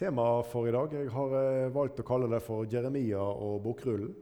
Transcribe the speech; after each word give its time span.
Temaet 0.00 0.46
for 0.48 0.64
i 0.64 0.70
dag 0.72 0.94
jeg 0.96 1.10
har 1.12 1.32
eh, 1.36 1.66
valgt 1.74 1.98
å 2.00 2.04
kalle 2.08 2.28
det 2.32 2.38
for 2.40 2.64
Jeremia 2.64 3.20
og 3.20 3.58
bokrullen. 3.60 4.14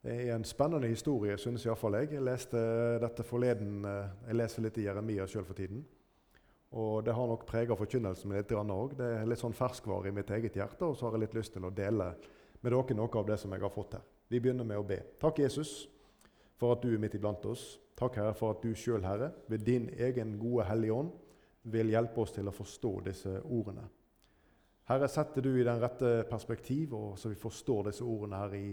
Det 0.00 0.14
er 0.24 0.30
en 0.32 0.46
spennende 0.48 0.88
historie, 0.88 1.36
synes 1.36 1.66
iallfall 1.66 1.98
jeg. 1.98 2.14
Jeg 2.14 2.24
leste 2.24 2.62
dette 3.02 3.26
forleden. 3.28 3.84
eh, 3.84 4.08
Jeg 4.30 4.38
leser 4.40 4.64
litt 4.64 4.80
i 4.80 4.86
Jeremia 4.86 5.28
sjøl 5.28 5.44
for 5.44 5.60
tiden. 5.60 5.84
Og 6.80 7.04
det 7.04 7.12
har 7.12 7.28
nok 7.28 7.44
prega 7.44 7.76
forkynnelsen 7.76 8.32
min 8.32 8.40
litt 8.40 8.56
òg. 8.56 8.96
Det 8.96 9.10
er 9.18 9.28
litt 9.28 9.44
sånn 9.44 9.52
ferskvare 9.52 10.08
i 10.08 10.16
mitt 10.16 10.32
eget 10.32 10.56
hjerte, 10.56 10.88
og 10.88 10.96
så 10.96 11.10
har 11.10 11.18
jeg 11.18 11.26
litt 11.26 11.36
lyst 11.42 11.52
til 11.52 11.68
å 11.68 11.74
dele 11.84 12.14
med 12.62 12.72
dere 12.72 12.96
noe 12.96 13.20
av 13.20 13.28
det 13.28 13.36
som 13.38 13.52
jeg 13.52 13.60
har 13.60 13.76
fått 13.76 14.00
her. 14.00 14.10
Vi 14.32 14.40
begynner 14.40 14.64
med 14.64 14.80
å 14.80 14.90
be. 14.94 15.02
Takk, 15.20 15.44
Jesus, 15.44 15.90
for 16.56 16.72
at 16.72 16.80
du 16.80 16.94
er 16.94 16.98
midt 16.98 17.20
iblant 17.20 17.44
oss. 17.44 17.76
Takk, 18.00 18.16
Herre, 18.16 18.32
for 18.32 18.56
at 18.56 18.64
du 18.64 18.72
sjøl, 18.72 19.04
Herre, 19.04 19.34
ved 19.46 19.68
din 19.68 19.90
egen 19.92 20.38
gode 20.40 20.64
Hellige 20.72 21.02
Ånd, 21.04 21.12
vil 21.64 21.92
hjelpe 21.92 22.24
oss 22.24 22.32
til 22.32 22.48
å 22.48 22.60
forstå 22.64 23.00
disse 23.12 23.42
ordene. 23.44 23.90
Herre, 24.90 25.08
setter 25.08 25.44
du 25.44 25.52
i 25.54 25.64
den 25.64 25.80
rette 25.82 26.24
perspektiv, 26.30 26.94
og 26.94 27.18
så 27.18 27.30
vi 27.30 27.38
forstår 27.38 27.90
disse 27.90 28.04
ordene 28.04 28.40
her 28.40 28.56
i 28.58 28.66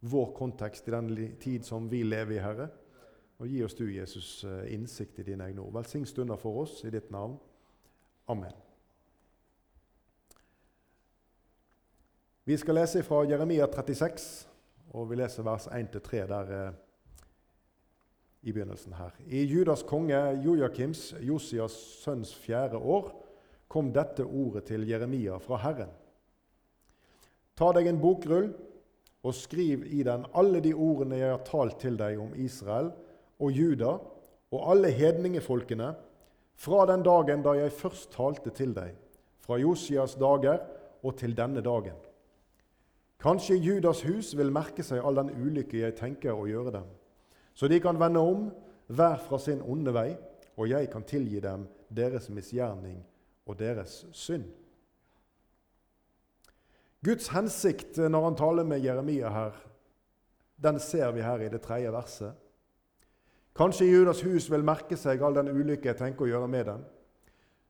vår 0.00 0.32
kontekst, 0.34 0.88
i 0.88 0.94
den 0.94 1.36
tid 1.40 1.66
som 1.68 1.90
vi 1.90 2.02
lever 2.02 2.38
i, 2.38 2.42
Herre. 2.42 2.68
Og 3.42 3.48
gi 3.50 3.62
oss 3.64 3.74
du, 3.74 3.84
Jesus, 3.90 4.44
eh, 4.44 4.72
innsikt 4.74 5.18
i 5.18 5.26
dine 5.26 5.44
egne 5.44 5.60
ord. 5.60 5.74
Velsign 5.74 6.06
stunder 6.06 6.38
for 6.40 6.62
oss 6.62 6.84
i 6.84 6.90
ditt 6.90 7.10
navn. 7.10 7.36
Amen. 8.30 8.54
Vi 12.44 12.56
skal 12.56 12.74
lese 12.74 13.02
fra 13.06 13.22
Jeremia 13.28 13.66
36, 13.66 14.48
og 14.90 15.10
vi 15.10 15.16
leser 15.20 15.46
vers 15.46 15.66
1-3 15.66 16.22
der 16.30 16.54
eh, 16.56 16.72
i 18.42 18.52
begynnelsen 18.52 18.92
her. 18.98 19.10
I 19.26 19.44
Judas 19.44 19.82
konge 19.82 20.18
Jojakims, 20.42 21.12
Josias 21.20 21.72
sønns 22.02 22.34
fjerde 22.34 22.76
år, 22.76 23.21
kom 23.72 23.88
dette 23.92 24.24
ordet 24.24 24.66
til 24.68 24.84
Jeremia 24.88 25.38
fra 25.40 25.56
Herren. 25.62 25.90
Ta 27.56 27.70
deg 27.72 27.88
en 27.88 28.00
bokrull 28.00 28.50
og 29.22 29.36
skriv 29.36 29.86
i 29.86 30.02
den 30.04 30.26
alle 30.36 30.60
de 30.64 30.74
ordene 30.74 31.20
jeg 31.20 31.30
har 31.32 31.44
talt 31.46 31.78
til 31.80 31.96
deg 31.96 32.20
om 32.20 32.34
Israel 32.36 32.90
og 33.40 33.52
Juda 33.56 33.94
og 34.52 34.64
alle 34.72 34.90
hedningefolkene 34.92 35.92
fra 36.62 36.86
den 36.90 37.04
dagen 37.06 37.44
da 37.44 37.54
jeg 37.56 37.72
først 37.74 38.10
talte 38.12 38.52
til 38.54 38.74
deg, 38.76 38.92
fra 39.40 39.56
Josias 39.58 40.18
dager 40.20 40.60
og 41.02 41.16
til 41.18 41.36
denne 41.36 41.62
dagen. 41.64 41.96
Kanskje 43.22 43.56
Judas 43.56 44.02
hus 44.04 44.34
vil 44.36 44.52
merke 44.52 44.84
seg 44.84 45.00
all 45.00 45.16
den 45.16 45.32
ulykke 45.32 45.80
jeg 45.80 45.96
tenker 45.98 46.34
å 46.34 46.48
gjøre 46.50 46.74
dem, 46.76 46.90
så 47.54 47.70
de 47.70 47.80
kan 47.80 48.00
vende 48.00 48.20
om 48.20 48.50
hver 48.92 49.16
fra 49.22 49.38
sin 49.40 49.62
onde 49.62 49.94
vei, 49.94 50.10
og 50.58 50.68
jeg 50.68 50.90
kan 50.92 51.06
tilgi 51.08 51.40
dem 51.40 51.64
deres 51.88 52.28
misgjerning 52.28 53.00
og 53.46 53.58
deres 53.58 54.04
synd. 54.12 54.44
Guds 57.02 57.28
hensikt 57.34 57.98
når 57.98 58.24
han 58.28 58.38
taler 58.38 58.66
med 58.66 58.84
Jeremia 58.84 59.30
her, 59.34 59.56
den 60.62 60.78
ser 60.78 61.10
vi 61.10 61.24
her 61.26 61.42
i 61.42 61.50
det 61.50 61.62
tredje 61.64 61.90
verset. 61.92 62.32
Kanskje 63.58 63.90
Judas 63.90 64.22
hus 64.22 64.46
vil 64.50 64.64
merke 64.64 64.96
seg 64.96 65.22
all 65.22 65.34
den 65.36 65.50
ulykke 65.50 65.90
jeg 65.90 65.98
tenker 65.98 66.24
å 66.24 66.30
gjøre 66.30 66.48
med 66.48 66.68
dem, 66.70 66.84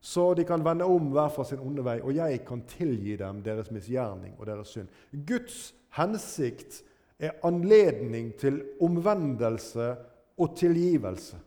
så 0.03 0.33
de 0.35 0.45
kan 0.45 0.63
vende 0.63 0.85
om 0.85 1.09
hver 1.15 1.31
fra 1.33 1.45
sin 1.47 1.61
onde 1.63 1.83
vei, 1.83 1.97
og 2.03 2.13
jeg 2.15 2.43
kan 2.47 2.61
tilgi 2.67 3.15
dem 3.19 3.41
deres 3.43 3.71
misgjerning 3.71 4.35
og 4.37 4.45
deres 4.47 4.73
synd. 4.75 4.91
Guds 5.11 5.71
hensikt 5.95 6.81
er 7.19 7.39
anledning 7.47 8.33
til 8.39 8.61
omvendelse 8.83 9.93
og 10.37 10.57
tilgivelse. 10.59 11.39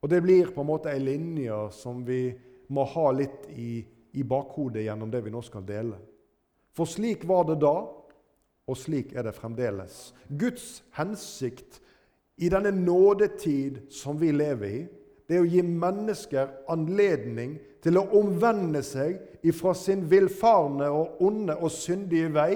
Og 0.00 0.08
Det 0.08 0.22
blir 0.24 0.52
på 0.54 0.62
en 0.62 0.70
måte 0.70 0.92
ei 0.92 1.00
linje 1.02 1.56
som 1.76 2.04
vi 2.06 2.30
må 2.72 2.86
ha 2.88 3.10
litt 3.12 3.50
i, 3.52 3.82
i 4.16 4.22
bakhodet 4.24 4.86
gjennom 4.86 5.10
det 5.12 5.20
vi 5.26 5.32
nå 5.32 5.42
skal 5.44 5.66
dele. 5.66 5.98
For 6.72 6.88
slik 6.88 7.26
var 7.28 7.44
det 7.50 7.58
da, 7.60 7.74
og 8.70 8.78
slik 8.78 9.12
er 9.12 9.26
det 9.26 9.34
fremdeles. 9.36 10.12
Guds 10.28 10.82
hensikt 10.96 11.80
i 12.40 12.48
denne 12.48 12.70
nådetid 12.72 13.82
som 13.92 14.16
vi 14.20 14.30
lever 14.32 14.70
i, 14.70 14.80
det 15.28 15.36
er 15.36 15.44
å 15.44 15.50
gi 15.50 15.62
mennesker 15.62 16.48
anledning 16.72 17.58
til 17.84 18.00
å 18.00 18.06
omvende 18.18 18.80
seg 18.86 19.20
ifra 19.46 19.74
sin 19.78 20.06
villfarne 20.10 20.88
og 20.90 21.20
onde 21.22 21.54
og 21.60 21.70
syndige 21.74 22.32
vei 22.34 22.54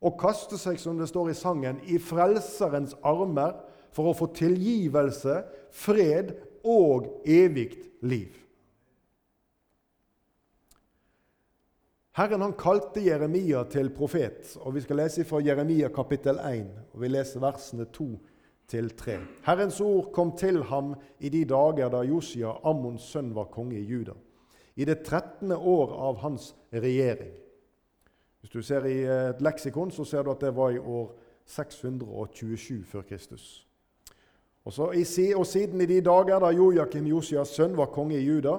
og 0.00 0.16
kaste 0.20 0.58
seg, 0.60 0.78
som 0.80 1.00
det 1.00 1.08
står 1.10 1.32
i 1.32 1.36
sangen, 1.36 1.80
i 1.84 1.98
Frelserens 2.00 2.94
armer 3.04 3.56
for 3.92 4.10
å 4.10 4.16
få 4.16 4.30
tilgivelse, 4.36 5.42
fred 5.70 6.32
og 6.64 7.22
evig 7.26 7.70
liv. 8.02 8.36
Herren 12.16 12.42
han 12.42 12.56
kalte 12.58 13.00
Jeremia 13.04 13.62
til 13.70 13.92
profet, 13.94 14.56
og 14.60 14.74
vi 14.74 14.82
skal 14.84 14.98
lese 15.00 15.24
fra 15.24 15.40
Jeremia 15.44 15.88
kapittel 15.94 16.40
1. 16.42 16.66
og 16.92 17.00
Vi 17.00 17.08
leser 17.08 17.40
versene 17.40 17.86
2 17.86 18.08
til 18.68 18.90
3. 18.96 19.16
Herrens 19.46 19.80
ord 19.80 20.10
kom 20.12 20.34
til 20.36 20.62
ham 20.62 20.94
i 21.20 21.28
de 21.28 21.44
dager 21.44 21.88
da 21.88 22.02
Josia, 22.02 22.52
Ammons 22.66 23.06
sønn, 23.12 23.32
var 23.34 23.48
konge 23.54 23.78
i 23.78 23.86
Juda, 23.86 24.18
i 24.76 24.84
det 24.84 25.00
13. 25.06 25.52
år 25.52 25.94
av 25.96 26.20
hans 26.24 26.52
regjering. 26.72 27.32
Hvis 28.40 28.50
du 28.50 28.62
ser 28.62 28.84
i 28.88 29.00
et 29.04 29.42
leksikon, 29.42 29.90
så 29.90 30.04
ser 30.04 30.22
du 30.22 30.30
at 30.32 30.40
det 30.40 30.54
var 30.56 30.70
i 30.74 30.78
år 30.78 31.12
627 31.46 32.84
før 32.84 33.02
Kristus. 33.02 33.66
Og, 34.64 34.96
i, 34.96 35.04
og 35.34 35.46
siden 35.46 35.80
i 35.80 35.88
de 35.88 36.00
dager 36.04 36.42
da 36.42 36.50
Jojakim, 36.52 37.06
Josias 37.08 37.54
sønn, 37.56 37.76
var 37.78 37.92
konge 37.94 38.18
i 38.18 38.26
Juda, 38.26 38.58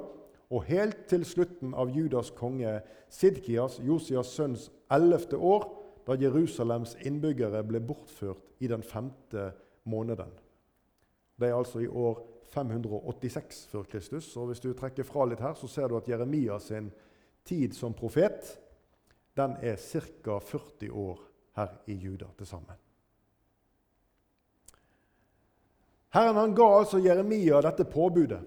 og 0.51 0.65
helt 0.67 1.05
til 1.07 1.23
slutten 1.25 1.75
av 1.77 1.91
Judas 1.93 2.31
konge 2.35 2.79
Sidkias, 3.11 3.79
Josias 3.85 4.33
sønns 4.33 4.69
ellevte 4.91 5.37
år, 5.37 5.67
da 6.07 6.17
Jerusalems 6.19 6.97
innbyggere 7.05 7.61
ble 7.63 7.79
bortført 7.85 8.49
i 8.59 8.67
den 8.67 8.83
femte 8.83 9.51
måneden. 9.85 10.33
Det 11.39 11.49
er 11.49 11.55
altså 11.55 11.79
i 11.79 11.87
år 11.87 12.19
586 12.51 13.67
før 13.71 13.83
Kristus. 13.83 14.35
Og 14.37 14.49
hvis 14.49 14.59
du 14.59 14.73
trekker 14.73 15.07
fra 15.07 15.25
litt 15.29 15.41
her, 15.41 15.55
så 15.55 15.69
ser 15.69 15.87
du 15.87 15.97
at 15.97 16.09
Jeremia 16.09 16.59
sin 16.59 16.91
tid 17.47 17.77
som 17.77 17.95
profet 17.97 18.57
den 19.37 19.55
er 19.63 19.77
ca. 19.79 20.39
40 20.39 20.91
år 20.91 21.19
her 21.55 21.77
i 21.87 21.95
Juda 21.95 22.27
til 22.37 22.47
sammen. 22.47 22.90
Herren 26.11 26.35
han 26.35 26.55
ga 26.55 26.67
altså 26.79 26.99
Jeremia 26.99 27.61
dette 27.63 27.85
påbudet 27.87 28.41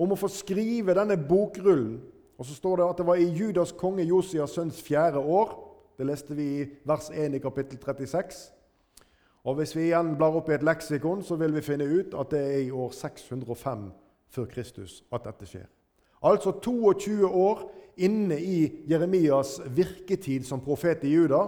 om 0.00 0.10
å 0.10 0.18
få 0.18 0.30
skrive 0.32 0.94
denne 0.96 1.16
bokrullen. 1.16 2.00
Og 2.40 2.46
så 2.48 2.56
står 2.56 2.80
det 2.80 2.86
at 2.88 3.00
det 3.02 3.06
var 3.06 3.20
i 3.20 3.28
Judas 3.36 3.72
konge 3.76 4.06
Josias 4.08 4.54
sønns 4.56 4.80
fjerde 4.82 5.20
år. 5.20 5.52
Det 6.00 6.06
leste 6.08 6.34
vi 6.34 6.46
i 6.62 6.68
vers 6.88 7.10
1 7.12 7.36
i 7.36 7.42
kapittel 7.42 7.78
36. 7.78 8.38
Og 9.44 9.56
Hvis 9.56 9.74
vi 9.76 9.88
igjen 9.88 10.14
blar 10.16 10.36
opp 10.36 10.48
i 10.48 10.56
et 10.56 10.64
leksikon, 10.64 11.22
så 11.22 11.36
vil 11.40 11.52
vi 11.54 11.64
finne 11.64 11.84
ut 11.84 12.16
at 12.16 12.32
det 12.32 12.40
er 12.40 12.62
i 12.64 12.72
år 12.72 12.90
605 12.96 13.86
før 14.32 14.48
Kristus 14.48 15.02
at 15.12 15.24
dette 15.28 15.48
skjer. 15.48 15.68
Altså 16.24 16.52
22 16.52 17.28
år 17.28 17.62
inne 18.00 18.36
i 18.40 18.84
Jeremias 18.88 19.58
virketid 19.76 20.44
som 20.48 20.60
profet 20.64 21.04
i 21.04 21.14
Juda. 21.14 21.46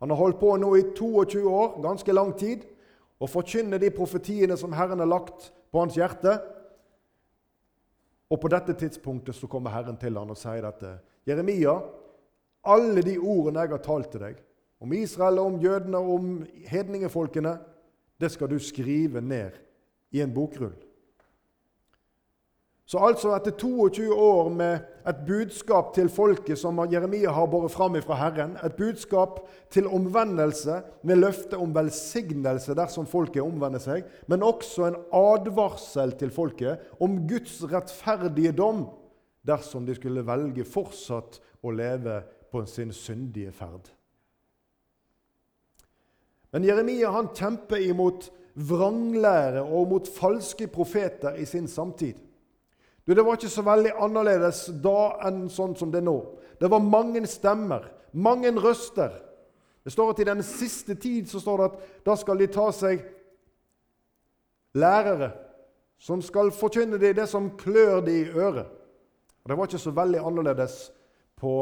Han 0.00 0.10
har 0.10 0.18
holdt 0.18 0.40
på 0.40 0.56
nå 0.56 0.74
i 0.78 0.84
22 0.96 1.44
år, 1.46 1.80
ganske 1.82 2.12
lang 2.12 2.32
tid, 2.38 2.64
og 3.20 3.28
forkynne 3.28 3.78
de 3.80 3.90
profetiene 3.92 4.56
som 4.56 4.72
Herren 4.72 5.02
har 5.02 5.10
lagt 5.10 5.50
på 5.70 5.82
hans 5.82 5.96
hjerte. 5.98 6.38
Og 8.30 8.40
på 8.40 8.50
dette 8.52 8.76
tidspunktet 8.78 9.36
så 9.36 9.48
kommer 9.50 9.74
Herren 9.74 9.98
til 10.00 10.16
han 10.16 10.32
og 10.32 10.38
sier 10.38 10.64
dette. 10.64 10.94
Jeremia, 11.28 11.74
alle 12.64 13.04
de 13.04 13.18
ordene 13.18 13.64
jeg 13.64 13.74
har 13.74 13.84
talt 13.84 14.12
til 14.12 14.24
deg, 14.24 14.38
om 14.80 14.92
Israel, 14.96 15.38
om 15.42 15.58
jødene, 15.60 15.98
om 15.98 16.30
hedningefolkene, 16.70 17.58
det 18.20 18.30
skal 18.32 18.48
du 18.48 18.58
skrive 18.60 19.20
ned 19.20 19.58
i 20.12 20.22
en 20.24 20.32
bokrull. 20.32 20.76
Så 22.90 22.98
altså 22.98 23.30
etter 23.36 23.54
22 23.54 24.08
år 24.10 24.48
med 24.50 24.86
et 25.06 25.18
budskap 25.22 25.92
til 25.94 26.08
folket 26.10 26.58
som 26.58 26.78
Jeremia 26.90 27.30
har 27.30 27.46
båret 27.46 27.70
fram 27.70 27.94
fra 28.02 28.16
Herren, 28.18 28.56
et 28.66 28.74
budskap 28.74 29.36
til 29.70 29.86
omvendelse 29.86 30.80
med 31.06 31.20
løfte 31.20 31.58
om 31.60 31.70
velsignelse 31.74 32.74
dersom 32.74 33.06
folket 33.06 33.44
omvender 33.44 33.78
seg, 33.78 34.08
men 34.26 34.42
også 34.42 34.88
en 34.88 34.96
advarsel 35.14 36.16
til 36.18 36.32
folket 36.34 36.82
om 36.98 37.14
Guds 37.30 37.60
rettferdige 37.70 38.56
dom 38.58 38.88
dersom 39.46 39.86
de 39.86 39.94
skulle 39.94 40.24
velge 40.26 40.66
fortsatt 40.66 41.38
å 41.62 41.70
leve 41.70 42.16
på 42.50 42.64
sin 42.66 42.90
syndige 42.90 43.52
ferd. 43.54 43.86
Men 46.50 46.66
Jeremia 46.66 47.12
han 47.14 47.30
kjemper 47.38 47.86
imot 47.86 48.32
vranglære 48.58 49.62
og 49.62 49.94
mot 49.94 50.10
falske 50.10 50.66
profeter 50.66 51.38
i 51.38 51.46
sin 51.46 51.70
samtid. 51.70 52.18
Du, 53.10 53.14
Det 53.14 53.22
var 53.26 53.34
ikke 53.34 53.48
så 53.50 53.62
veldig 53.66 53.90
annerledes 53.98 54.68
da 54.84 55.16
enn 55.26 55.48
sånn 55.50 55.72
som 55.74 55.90
det 55.90 55.98
er 55.98 56.04
nå. 56.06 56.14
Det 56.62 56.68
var 56.70 56.84
mange 56.84 57.24
stemmer, 57.26 57.88
mange 58.14 58.52
røster. 58.54 59.16
Det 59.82 59.90
står 59.90 60.12
at 60.12 60.20
I 60.22 60.26
den 60.28 60.42
siste 60.46 60.94
tid 60.94 61.26
så 61.26 61.40
står 61.42 61.58
det 61.58 61.66
at 61.72 62.04
da 62.06 62.14
skal 62.20 62.38
de 62.38 62.46
ta 62.54 62.68
seg 62.70 63.02
lærere 64.78 65.32
som 65.98 66.22
skal 66.22 66.54
forkynne 66.54 67.02
dem 67.02 67.18
det 67.18 67.26
som 67.34 67.50
klør 67.58 67.98
de 68.06 68.14
i 68.20 68.30
øret. 68.30 68.70
Og 69.42 69.48
Det 69.48 69.58
var 69.58 69.66
ikke 69.66 69.82
så 69.88 69.96
veldig 69.98 70.22
annerledes 70.30 70.78
på 71.34 71.54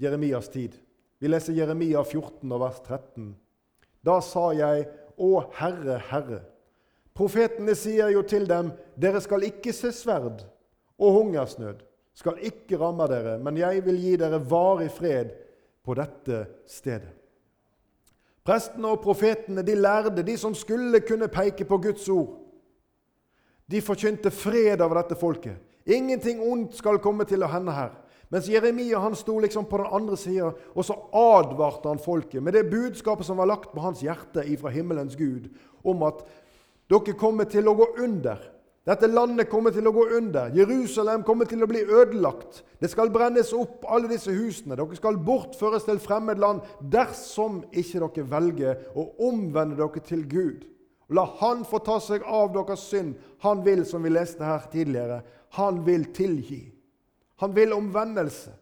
Jeremias 0.00 0.48
tid. 0.48 0.80
Vi 1.20 1.28
leser 1.28 1.60
Jeremia 1.60 2.00
14, 2.00 2.56
vers 2.56 2.80
13. 2.80 3.34
Da 4.00 4.20
sa 4.24 4.48
jeg, 4.56 4.88
Å 5.16 5.44
Herre, 5.60 6.00
Herre. 6.08 6.44
Profetene 7.12 7.76
sier 7.76 8.08
jo 8.16 8.24
til 8.24 8.48
dem, 8.48 8.72
dere 8.96 9.20
skal 9.20 9.44
ikke 9.44 9.76
se 9.76 9.92
sverd, 9.92 10.46
og 10.98 11.12
hungersnød 11.12 11.82
skal 12.16 12.40
ikke 12.48 12.78
ramme 12.80 13.06
dere, 13.10 13.36
men 13.38 13.58
jeg 13.60 13.84
vil 13.84 13.98
gi 14.00 14.16
dere 14.20 14.40
varig 14.40 14.88
fred 14.90 15.34
på 15.84 15.94
dette 15.98 16.46
stedet. 16.68 17.12
Prestene 18.46 18.92
og 18.94 19.02
profetene, 19.02 19.64
de 19.66 19.74
lærde, 19.74 20.22
de 20.22 20.36
som 20.38 20.54
skulle 20.54 21.00
kunne 21.02 21.28
peke 21.28 21.66
på 21.66 21.78
Guds 21.82 22.08
ord, 22.08 22.36
de 23.66 23.82
forkynte 23.82 24.30
fred 24.30 24.80
over 24.80 25.00
dette 25.00 25.18
folket. 25.18 25.58
Ingenting 25.86 26.38
ondt 26.42 26.76
skal 26.78 27.00
komme 27.02 27.26
til 27.26 27.42
å 27.42 27.50
hende 27.50 27.74
her. 27.74 27.90
Mens 28.30 28.48
Jeremia 28.50 28.98
han 29.02 29.14
sto 29.18 29.36
liksom 29.42 29.66
på 29.70 29.78
den 29.82 29.92
andre 29.98 30.16
sida, 30.18 30.50
og 30.74 30.86
så 30.86 30.96
advarte 31.14 31.90
han 31.90 32.02
folket 32.02 32.42
med 32.42 32.54
det 32.54 32.64
budskapet 32.70 33.26
som 33.26 33.38
var 33.38 33.50
lagt 33.50 33.70
på 33.74 33.82
hans 33.82 34.02
hjerte 34.02 34.42
ifra 34.50 34.70
himmelens 34.74 35.18
Gud, 35.18 35.50
om 35.86 36.02
at 36.06 36.24
dere 36.90 37.14
kommer 37.18 37.46
til 37.50 37.66
å 37.70 37.76
gå 37.78 37.92
under. 38.02 38.40
Dette 38.86 39.08
landet 39.10 39.48
kommer 39.50 39.74
til 39.74 39.88
å 39.90 39.92
gå 39.94 40.04
under. 40.14 40.52
Jerusalem 40.54 41.24
kommer 41.26 41.48
til 41.50 41.64
å 41.64 41.66
bli 41.66 41.80
ødelagt. 41.82 42.60
Det 42.78 42.86
skal 42.92 43.10
brennes 43.10 43.50
opp, 43.56 43.82
alle 43.90 44.06
disse 44.12 44.30
husene. 44.30 44.76
Dere 44.78 44.98
skal 44.98 45.18
bortføres 45.26 45.88
til 45.88 45.98
fremmed 46.02 46.38
land 46.38 46.62
dersom 46.92 47.64
ikke 47.74 48.04
dere 48.04 48.26
velger 48.30 48.84
å 48.94 49.08
omvende 49.26 49.80
dere 49.80 50.04
til 50.06 50.22
Gud. 50.30 50.68
La 51.10 51.26
Han 51.40 51.64
få 51.66 51.82
ta 51.82 51.98
seg 52.02 52.22
av 52.22 52.52
deres 52.54 52.86
synd. 52.86 53.18
Han 53.42 53.66
vil, 53.66 53.82
som 53.86 54.06
vi 54.06 54.14
leste 54.14 54.46
her 54.46 54.70
tidligere, 54.70 55.20
han 55.58 55.82
vil 55.86 56.06
tilgi. 56.14 56.62
Han 57.42 57.54
vil 57.58 57.74
omvendelse. 57.74 58.54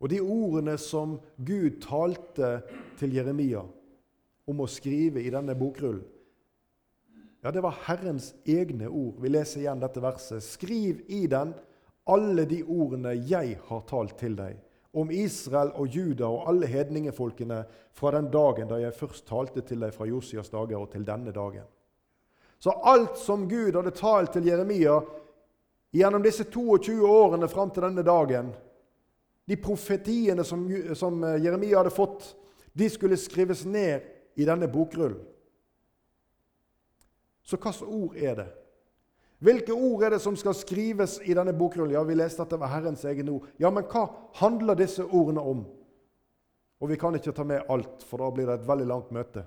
Og 0.00 0.08
de 0.08 0.20
ordene 0.22 0.78
som 0.80 1.18
Gud 1.36 1.82
talte 1.82 2.62
til 2.96 3.12
Jeremia 3.12 3.64
om 4.48 4.60
å 4.62 4.70
skrive 4.70 5.20
i 5.20 5.32
denne 5.32 5.56
bokrullen, 5.58 6.06
ja, 7.42 7.50
det 7.50 7.60
var 7.60 7.76
Herrens 7.86 8.34
egne 8.44 8.88
ord. 8.88 9.20
Vi 9.22 9.30
leser 9.30 9.62
igjen 9.62 9.82
dette 9.82 10.02
verset. 10.02 10.42
Skriv 10.44 11.04
i 11.06 11.26
den 11.30 11.54
alle 12.08 12.46
de 12.48 12.62
ordene 12.64 13.12
jeg 13.28 13.58
har 13.68 13.84
talt 13.88 14.16
til 14.18 14.34
deg, 14.38 14.56
om 14.96 15.10
Israel 15.12 15.74
og 15.76 15.92
Juda 15.92 16.26
og 16.26 16.48
alle 16.48 16.68
hedningefolkene 16.70 17.60
fra 17.94 18.12
den 18.16 18.30
dagen 18.32 18.70
da 18.70 18.78
jeg 18.80 18.96
først 18.96 19.26
talte 19.28 19.62
til 19.66 19.84
deg 19.84 19.92
fra 19.94 20.08
Josias 20.08 20.48
dager 20.50 20.80
og 20.80 20.88
til 20.94 21.04
denne 21.06 21.34
dagen. 21.36 21.66
Så 22.58 22.72
alt 22.82 23.18
som 23.20 23.46
Gud 23.48 23.76
hadde 23.76 23.94
talt 23.94 24.32
til 24.34 24.48
Jeremia 24.48 24.96
gjennom 25.94 26.24
disse 26.24 26.48
22 26.48 26.96
årene 27.06 27.48
fram 27.48 27.70
til 27.70 27.86
denne 27.86 28.02
dagen, 28.02 28.50
de 29.48 29.56
profetiene 29.56 30.44
som, 30.44 30.66
som 30.98 31.22
Jeremia 31.38 31.78
hadde 31.78 31.94
fått, 31.94 32.32
de 32.72 32.88
skulle 32.90 33.16
skrives 33.20 33.62
ned 33.68 34.00
i 34.36 34.46
denne 34.48 34.68
bokrullen. 34.68 35.20
Så 37.48 37.56
hvilke 37.56 37.86
ord 37.86 38.16
er 38.16 38.34
det? 38.42 38.48
Hvilke 39.38 39.72
ord 39.72 40.02
er 40.02 40.10
det 40.10 40.20
som 40.20 40.36
skal 40.36 40.56
skrives 40.58 41.20
i 41.24 41.34
denne 41.36 41.54
bokrullen? 41.56 41.94
Ja, 41.94 42.02
Vi 42.02 42.16
leste 42.18 42.42
at 42.42 42.50
det 42.50 42.58
var 42.60 42.72
Herrens 42.74 43.04
egne 43.04 43.30
ord. 43.30 43.46
Ja, 43.58 43.70
Men 43.70 43.86
hva 43.88 44.08
handler 44.40 44.74
disse 44.74 45.04
ordene 45.04 45.40
om? 45.40 45.64
Og 46.80 46.88
Vi 46.88 46.96
kan 46.96 47.14
ikke 47.14 47.32
ta 47.32 47.44
med 47.44 47.64
alt, 47.68 48.02
for 48.02 48.18
da 48.18 48.30
blir 48.30 48.46
det 48.46 48.60
et 48.60 48.68
veldig 48.68 48.86
langt 48.86 49.10
møte. 49.10 49.44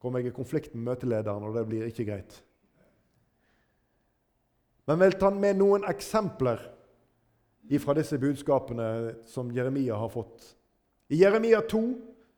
Kommer 0.00 0.20
jeg 0.20 0.30
i 0.30 0.36
konflikt 0.36 0.74
med 0.74 0.84
møtelederen, 0.84 1.42
og 1.44 1.54
det 1.54 1.66
blir 1.66 1.88
ikke 1.88 2.04
greit. 2.04 2.42
Men 4.86 5.00
vil 5.00 5.18
ta 5.18 5.30
med 5.30 5.58
noen 5.58 5.84
eksempler 5.84 6.62
fra 7.80 7.94
disse 7.94 8.18
budskapene 8.18 9.14
som 9.26 9.50
Jeremia 9.54 9.96
har 9.96 10.08
fått. 10.08 10.56
I 11.10 11.20
Jeremia 11.20 11.60
2 11.60 11.82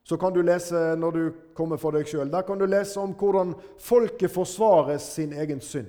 så 0.03 0.17
kan 0.17 0.33
du 0.33 0.41
lese 0.43 0.95
når 0.99 1.11
du 1.11 1.23
kommer 1.55 1.79
for 1.79 1.95
deg 1.95 2.07
sjøl. 2.07 2.31
Der 2.31 2.43
kan 2.43 2.59
du 2.59 2.65
lese 2.67 2.99
om 2.99 3.13
hvordan 3.15 3.53
folket 3.79 4.31
forsvarer 4.31 4.99
sin 4.99 5.33
egen 5.33 5.61
synd. 5.63 5.87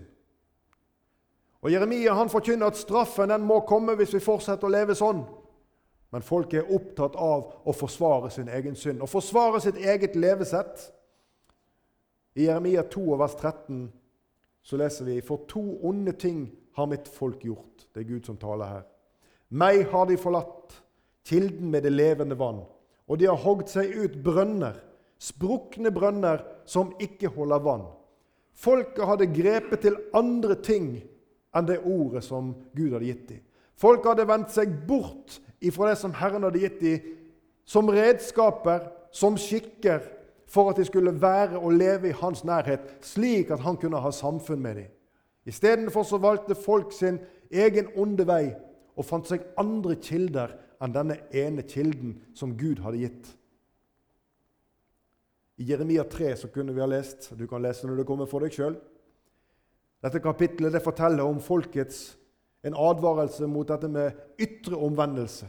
Og 1.64 1.72
Jeremia 1.72 2.14
han 2.14 2.30
forkynner 2.30 2.70
at 2.70 2.78
straffen 2.78 3.32
den 3.32 3.46
må 3.48 3.62
komme 3.66 3.96
hvis 3.98 4.12
vi 4.14 4.22
fortsetter 4.22 4.68
å 4.68 4.74
leve 4.74 4.94
sånn. 4.94 5.24
Men 6.14 6.22
folket 6.22 6.60
er 6.60 6.74
opptatt 6.76 7.16
av 7.18 7.48
å 7.66 7.74
forsvare 7.74 8.30
sin 8.30 8.50
egen 8.52 8.76
synd, 8.78 9.02
å 9.02 9.10
forsvare 9.10 9.58
sitt 9.64 9.80
eget 9.82 10.14
levesett. 10.14 10.84
I 12.38 12.46
Jeremia 12.46 12.84
2, 12.86 13.16
vers 13.18 13.34
13 13.40 13.88
så 14.64 14.78
leser 14.78 15.08
vi 15.08 15.16
For 15.26 15.42
to 15.50 15.62
onde 15.82 16.12
ting 16.12 16.46
har 16.78 16.86
mitt 16.90 17.08
folk 17.10 17.42
gjort. 17.42 17.88
Det 17.90 18.04
er 18.04 18.12
Gud 18.12 18.28
som 18.28 18.38
taler 18.38 18.70
her. 18.76 18.86
Meg 19.50 19.88
har 19.90 20.06
de 20.06 20.20
forlatt, 20.20 20.78
kilden 21.26 21.72
med 21.72 21.82
det 21.82 21.92
levende 21.94 22.38
vann 22.38 22.62
og 23.08 23.20
de 23.20 23.28
har 23.28 23.40
hogd 23.40 23.68
seg 23.70 23.92
ut 23.94 24.16
brønner, 24.24 24.78
sprukne 25.20 25.92
brønner 25.94 26.42
som 26.68 26.92
ikke 27.02 27.30
holder 27.34 27.62
vann. 27.64 27.84
Folket 28.54 29.06
hadde 29.08 29.32
grepet 29.34 29.82
til 29.84 29.98
andre 30.14 30.56
ting 30.62 30.96
enn 31.54 31.68
det 31.68 31.82
ordet 31.82 32.24
som 32.26 32.52
Gud 32.74 32.94
hadde 32.94 33.08
gitt 33.08 33.28
dem. 33.28 33.42
Folket 33.74 34.12
hadde 34.12 34.28
vendt 34.30 34.54
seg 34.54 34.74
bort 34.88 35.38
ifra 35.64 35.90
det 35.90 35.98
som 36.00 36.14
Herren 36.16 36.46
hadde 36.46 36.62
gitt 36.62 36.80
dem, 36.82 37.14
som 37.64 37.88
redskaper, 37.90 38.90
som 39.14 39.38
skikker, 39.40 40.02
for 40.46 40.70
at 40.70 40.78
de 40.78 40.84
skulle 40.86 41.14
være 41.18 41.58
og 41.58 41.72
leve 41.78 42.10
i 42.10 42.18
hans 42.18 42.44
nærhet, 42.44 42.84
slik 43.02 43.50
at 43.50 43.62
han 43.64 43.78
kunne 43.80 44.02
ha 44.02 44.10
samfunn 44.12 44.60
med 44.62 44.76
dem. 44.76 44.90
Istedenfor 45.48 46.18
valgte 46.20 46.54
folk 46.54 46.92
sin 46.92 47.18
egen 47.50 47.88
onde 47.96 48.26
vei 48.28 48.54
og 48.94 49.06
fant 49.08 49.28
seg 49.28 49.42
andre 49.60 49.96
kilder 50.00 50.54
enn 50.82 50.94
denne 50.94 51.18
ene 51.34 51.64
kilden 51.68 52.16
som 52.36 52.56
Gud 52.58 52.82
hadde 52.84 53.02
gitt. 53.04 53.30
I 55.58 55.68
Jeremia 55.70 56.04
3 56.10 56.32
så 56.36 56.50
kunne 56.50 56.74
vi 56.74 56.82
ha 56.82 56.88
lest, 56.90 57.30
du 57.38 57.46
kan 57.46 57.62
lese 57.62 57.86
når 57.86 58.00
det 58.02 58.08
kommer 58.08 58.26
for 58.26 58.42
deg 58.42 58.54
sjøl 58.56 58.74
Dette 60.04 60.20
kapitlet 60.20 60.74
det 60.74 60.82
forteller 60.84 61.24
om 61.24 61.38
folkets 61.40 62.16
en 62.66 62.74
advarelse 62.76 63.46
mot 63.48 63.68
dette 63.68 63.88
med 63.88 64.40
ytre 64.40 64.76
omvendelse. 64.76 65.46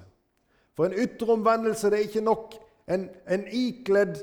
For 0.76 0.88
en 0.88 0.96
ytre 1.00 1.34
omvendelse 1.34 1.90
det 1.92 1.98
er 2.00 2.08
ikke 2.08 2.24
nok 2.24 2.56
en, 2.92 3.10
en 3.28 3.46
ikledd 3.52 4.22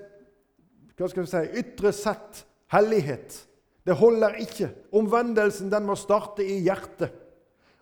hva 0.96 1.08
skal 1.10 1.24
vi 1.24 1.30
si, 1.32 1.42
ytre 1.60 1.92
sett 1.96 2.44
hellighet. 2.72 3.36
Det 3.82 3.96
holder 3.98 4.36
ikke. 4.44 4.68
Omvendelsen 4.94 5.72
den 5.72 5.88
må 5.88 5.96
starte 5.98 6.44
i 6.46 6.60
hjertet. 6.62 7.10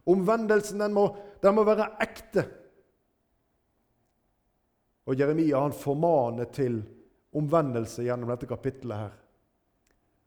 Omvendelsen 0.08 0.80
den 0.80 0.94
må, 0.96 1.10
den 1.42 1.54
må 1.58 1.66
være 1.68 1.90
ekte. 2.02 2.46
Og 5.10 5.18
Jeremia 5.18 5.58
han 5.58 5.74
formaner 5.74 6.46
til 6.54 6.76
omvendelse 7.34 8.04
gjennom 8.06 8.30
dette 8.30 8.46
kapittelet. 8.46 8.96
her. 8.96 9.14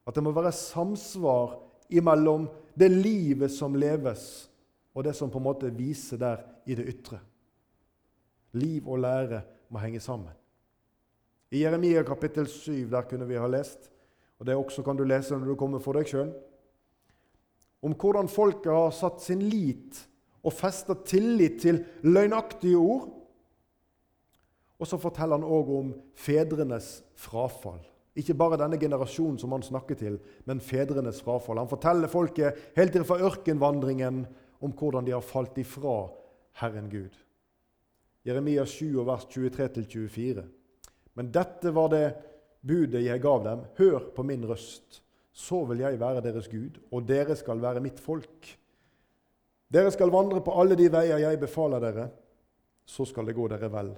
At 0.04 0.16
det 0.16 0.24
må 0.24 0.34
være 0.36 0.52
samsvar 0.52 1.56
imellom 1.90 2.50
det 2.76 2.92
livet 2.92 3.52
som 3.52 3.76
leves, 3.76 4.50
og 4.94 5.04
det 5.04 5.16
som 5.16 5.32
på 5.32 5.40
en 5.40 5.48
måte 5.48 5.72
viser 5.72 6.18
der 6.18 6.44
i 6.68 6.76
det 6.76 6.86
ytre. 6.86 7.20
Liv 8.60 8.90
og 8.90 9.00
lære 9.00 9.42
må 9.70 9.80
henge 9.80 10.00
sammen. 10.00 10.34
I 11.52 11.64
Jeremia 11.64 12.04
kapittel 12.04 12.48
7 12.48 12.90
der 12.92 13.08
kunne 13.08 13.28
vi 13.28 13.40
ha 13.40 13.48
lest, 13.48 13.90
og 14.40 14.46
det 14.46 14.56
også 14.56 14.84
kan 14.84 14.98
du 14.98 15.04
lese 15.04 15.38
når 15.38 15.48
du 15.48 15.56
kommer 15.56 15.80
for 15.80 15.94
deg 15.94 16.10
sjøl, 16.10 16.34
om 17.84 17.94
hvordan 17.94 18.28
folket 18.28 18.72
har 18.72 18.92
satt 18.92 19.22
sin 19.22 19.42
lit 19.48 20.10
og 20.44 20.54
festa 20.54 20.96
tillit 21.06 21.62
til 21.62 21.86
løgnaktige 22.04 22.78
ord 22.78 23.23
og 24.84 24.90
så 24.90 25.00
forteller 25.00 25.40
han 25.40 25.48
òg 25.48 25.70
om 25.72 25.92
fedrenes 26.20 26.98
frafall. 27.16 27.80
Ikke 28.20 28.36
bare 28.38 28.60
denne 28.60 28.78
generasjonen 28.78 29.40
som 29.40 29.56
han 29.56 29.64
snakker 29.64 29.98
til, 29.98 30.18
men 30.46 30.60
fedrenes 30.62 31.22
frafall. 31.24 31.62
Han 31.62 31.72
forteller 31.72 32.12
folket 32.12 32.76
helt 32.76 32.98
fra 33.08 33.22
ørkenvandringen 33.30 34.26
om 34.64 34.76
hvordan 34.76 35.08
de 35.08 35.16
har 35.16 35.24
falt 35.24 35.58
ifra 35.64 36.12
Herren 36.60 36.92
Gud. 36.92 37.16
Jeremia 38.28 38.68
7, 38.68 39.00
vers 39.08 39.26
23-24. 39.32 40.44
Men 41.16 41.32
dette 41.32 41.72
var 41.72 41.90
det 41.96 42.06
budet 42.62 43.06
jeg 43.08 43.24
gav 43.24 43.42
dem. 43.48 43.66
Hør 43.80 44.12
på 44.16 44.28
min 44.28 44.44
røst, 44.52 45.02
så 45.32 45.64
vil 45.72 45.88
jeg 45.88 46.00
være 46.00 46.28
deres 46.28 46.52
Gud, 46.52 46.80
og 46.92 47.08
dere 47.08 47.40
skal 47.40 47.64
være 47.64 47.84
mitt 47.84 48.04
folk. 48.04 48.54
Dere 49.74 49.92
skal 49.96 50.12
vandre 50.14 50.44
på 50.44 50.54
alle 50.60 50.76
de 50.78 50.92
veier 50.92 51.24
jeg 51.24 51.40
befaler 51.42 51.82
dere, 51.82 52.10
så 52.86 53.08
skal 53.08 53.32
det 53.32 53.40
gå 53.40 53.48
dere 53.48 53.72
vel. 53.72 53.96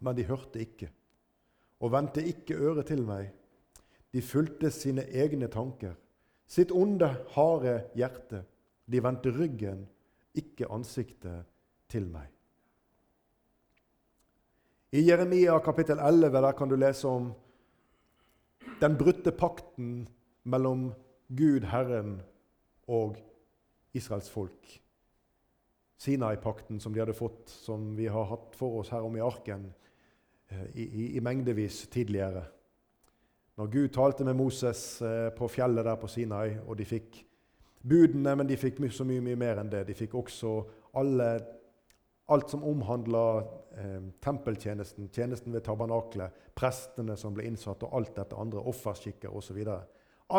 Men 0.00 0.16
de 0.16 0.26
hørte 0.28 0.60
ikke 0.62 0.90
og 1.78 1.92
vendte 1.94 2.24
ikke 2.26 2.56
øret 2.58 2.88
til 2.90 3.04
meg. 3.06 3.30
De 4.12 4.22
fulgte 4.24 4.70
sine 4.72 5.04
egne 5.14 5.48
tanker, 5.52 5.94
sitt 6.48 6.72
onde, 6.72 7.10
harde 7.34 7.74
hjerte. 7.98 8.42
De 8.88 9.02
vendte 9.04 9.30
ryggen, 9.36 9.84
ikke 10.34 10.70
ansiktet, 10.72 11.44
til 11.88 12.04
meg. 12.12 12.26
I 14.92 15.00
Jeremia 15.06 15.54
kapittel 15.64 16.00
11 16.00 16.40
der 16.44 16.52
kan 16.56 16.68
du 16.68 16.76
lese 16.76 17.08
om 17.08 17.30
den 18.80 18.96
brutte 19.00 19.32
pakten 19.32 20.08
mellom 20.44 20.90
Gud, 21.28 21.64
Herren, 21.68 22.18
og 22.88 23.16
Israels 23.96 24.28
folk. 24.30 24.68
Sinai-pakten 25.98 26.80
som 26.80 26.92
de 26.92 27.00
hadde 27.00 27.16
fått, 27.16 27.48
som 27.48 27.94
vi 27.96 28.06
har 28.08 28.28
hatt 28.30 28.56
for 28.56 28.80
oss 28.80 28.92
her 28.92 29.04
om 29.04 29.16
i 29.16 29.24
arken 29.24 29.66
i, 30.74 30.82
i, 30.84 31.16
i 31.16 31.20
mengdevis 31.20 31.86
tidligere. 31.92 32.44
Når 33.58 33.66
Gud 33.66 33.88
talte 33.88 34.24
med 34.24 34.36
Moses 34.38 35.02
eh, 35.02 35.28
på 35.34 35.48
fjellet 35.50 35.84
der 35.84 35.98
på 35.98 36.08
Sinai, 36.10 36.52
og 36.66 36.76
de 36.78 36.86
fikk 36.86 37.24
budene, 37.82 38.36
men 38.38 38.46
de 38.46 38.56
fikk 38.58 38.78
så 38.94 39.06
mye, 39.06 39.22
mye 39.24 39.38
mer 39.38 39.58
enn 39.58 39.70
det. 39.72 39.82
De 39.88 39.96
fikk 39.98 40.14
også 40.14 40.52
alle, 41.00 41.26
alt 42.30 42.54
som 42.54 42.62
omhandla 42.62 43.24
eh, 43.74 44.04
tempeltjenesten, 44.22 45.10
tjenesten 45.10 45.54
ved 45.56 45.66
tabernaklet, 45.66 46.46
prestene 46.54 47.16
som 47.18 47.34
ble 47.34 47.48
innsatt, 47.50 47.82
og 47.82 47.98
alt 47.98 48.14
dette 48.20 48.38
andre, 48.38 48.62
offerskikker 48.62 49.34
osv. 49.34 49.58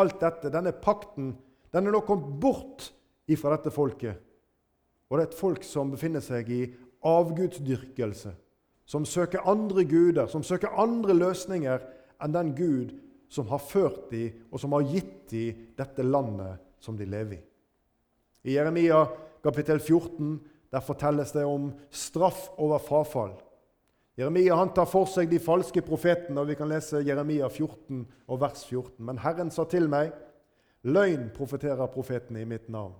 Alt 0.00 0.20
dette, 0.22 0.52
denne 0.52 0.72
pakten, 0.72 1.34
den 1.70 1.86
er 1.86 1.94
nå 1.94 2.00
kommet 2.06 2.40
bort 2.40 2.88
ifra 3.30 3.52
dette 3.56 3.72
folket. 3.74 4.16
Og 5.10 5.18
det 5.18 5.26
er 5.26 5.28
et 5.28 5.40
folk 5.42 5.66
som 5.66 5.92
befinner 5.92 6.24
seg 6.24 6.48
i 6.54 6.62
avgudsdyrkelse, 7.04 8.32
som 8.90 9.06
søker 9.06 9.46
andre 9.46 9.84
guder, 9.84 10.26
som 10.26 10.42
søker 10.42 10.74
andre 10.74 11.14
løsninger 11.14 11.82
enn 12.20 12.34
den 12.34 12.54
Gud 12.58 12.96
som 13.30 13.46
har 13.52 13.62
ført 13.62 14.08
dem, 14.10 14.40
og 14.50 14.58
som 14.58 14.74
har 14.74 14.88
gitt 14.90 15.30
dem 15.30 15.60
dette 15.78 16.02
landet 16.02 16.58
som 16.82 16.96
de 16.98 17.06
lever 17.06 17.36
i. 17.38 17.44
I 18.50 18.56
Jeremia 18.56 19.04
kapittel 19.44 19.78
14 19.78 20.40
der 20.70 20.82
fortelles 20.82 21.30
det 21.34 21.44
om 21.46 21.70
straff 21.90 22.48
over 22.58 22.82
frafall. 22.82 23.36
Jeremia 24.18 24.58
han 24.58 24.72
tar 24.74 24.88
for 24.90 25.06
seg 25.10 25.30
de 25.30 25.38
falske 25.42 25.82
profetene, 25.86 26.42
og 26.42 26.50
vi 26.50 26.56
kan 26.58 26.68
lese 26.70 27.04
Jeremia 27.06 27.48
14 27.48 28.02
og 28.26 28.42
vers 28.42 28.64
14. 28.66 28.98
Men 29.06 29.22
Herren 29.22 29.54
sa 29.54 29.64
til 29.70 29.86
meg, 29.90 30.10
løgn 30.82 31.30
profeterer 31.36 31.90
profetene 31.94 32.42
i 32.42 32.48
mitt 32.48 32.66
navn. 32.72 32.94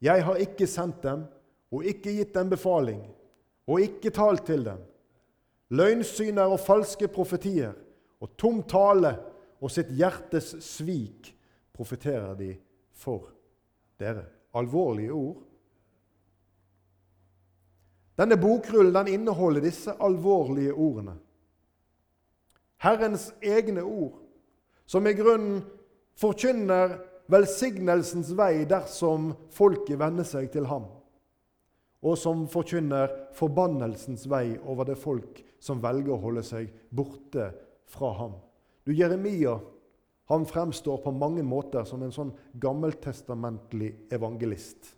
Jeg 0.00 0.24
har 0.24 0.40
ikke 0.40 0.68
sendt 0.68 1.04
dem 1.04 1.24
og 1.72 1.84
ikke 1.84 2.14
gitt 2.16 2.34
dem 2.36 2.52
befaling 2.52 3.04
og 3.66 3.82
ikke 3.82 4.12
talt 4.14 4.46
til 4.46 4.64
dem. 4.66 4.82
Løgnsyner 5.74 6.52
og 6.52 6.62
falske 6.62 7.08
profetier 7.10 7.74
og 8.22 8.36
tom 8.38 8.62
tale 8.68 9.16
og 9.60 9.72
sitt 9.72 9.90
hjertes 9.96 10.54
svik 10.64 11.32
profeterer 11.76 12.36
de 12.38 12.52
for 12.96 13.32
dere. 14.00 14.24
Alvorlige 14.56 15.12
ord. 15.12 15.42
Denne 18.16 18.38
bokrullen 18.40 18.94
den 18.94 19.10
inneholder 19.12 19.60
disse 19.60 19.92
alvorlige 20.00 20.72
ordene. 20.72 21.18
Herrens 22.80 23.28
egne 23.44 23.82
ord, 23.82 24.14
som 24.86 25.06
i 25.06 25.12
grunnen 25.16 25.60
forkynner 26.16 26.96
velsignelsens 27.32 28.30
vei 28.38 28.64
dersom 28.68 29.32
folket 29.52 29.98
venner 30.00 30.24
seg 30.24 30.48
til 30.54 30.68
ham, 30.70 30.86
og 32.06 32.14
som 32.20 32.44
forkynner 32.50 33.10
forbannelsens 33.34 34.28
vei 34.30 34.54
over 34.62 34.86
det 34.86 34.98
folk 35.00 35.40
som 35.62 35.80
velger 35.82 36.14
å 36.14 36.20
holde 36.22 36.44
seg 36.46 36.68
borte 36.94 37.48
fra 37.90 38.12
ham. 38.20 38.36
Du, 38.86 38.92
Jeremia 38.94 39.56
han 40.30 40.46
fremstår 40.46 41.00
på 41.02 41.10
mange 41.14 41.42
måter 41.46 41.86
som 41.86 42.02
en 42.02 42.14
sånn 42.14 42.32
gammeltestamentlig 42.62 43.92
evangelist. 44.14 44.94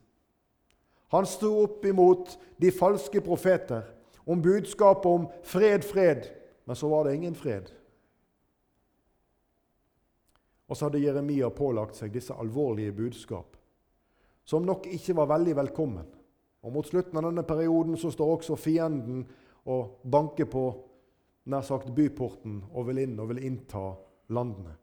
Han 1.13 1.29
sto 1.29 1.51
opp 1.65 1.85
imot 1.89 2.35
de 2.61 2.73
falske 2.73 3.21
profeter 3.25 3.85
om 4.29 4.41
budskapet 4.45 5.09
om 5.09 5.27
fred, 5.45 5.85
fred, 5.85 6.29
men 6.65 6.77
så 6.77 6.89
var 6.89 7.05
det 7.05 7.15
ingen 7.17 7.37
fred. 7.37 7.69
Og 10.69 10.77
så 10.77 10.89
hadde 10.89 11.01
Jeremia 11.01 11.49
pålagt 11.53 11.97
seg 11.97 12.13
disse 12.13 12.37
alvorlige 12.37 12.93
budskap, 12.97 13.57
som 14.45 14.65
nok 14.69 14.89
ikke 14.93 15.17
var 15.17 15.33
veldig 15.33 15.57
velkommen. 15.61 16.09
Og 16.67 16.73
Mot 16.75 16.87
slutten 16.87 17.19
av 17.19 17.29
denne 17.29 17.45
perioden 17.47 17.97
så 17.97 18.11
står 18.11 18.35
også 18.35 18.57
fienden 18.59 19.23
og 19.69 20.01
banker 20.03 20.49
på 20.51 20.65
nær 21.49 21.65
sagt 21.65 21.93
byporten 21.95 22.63
og 22.73 22.89
vil 22.91 23.05
inn 23.05 23.19
og 23.21 23.31
vil 23.33 23.45
innta 23.47 23.85
landene. 24.35 24.75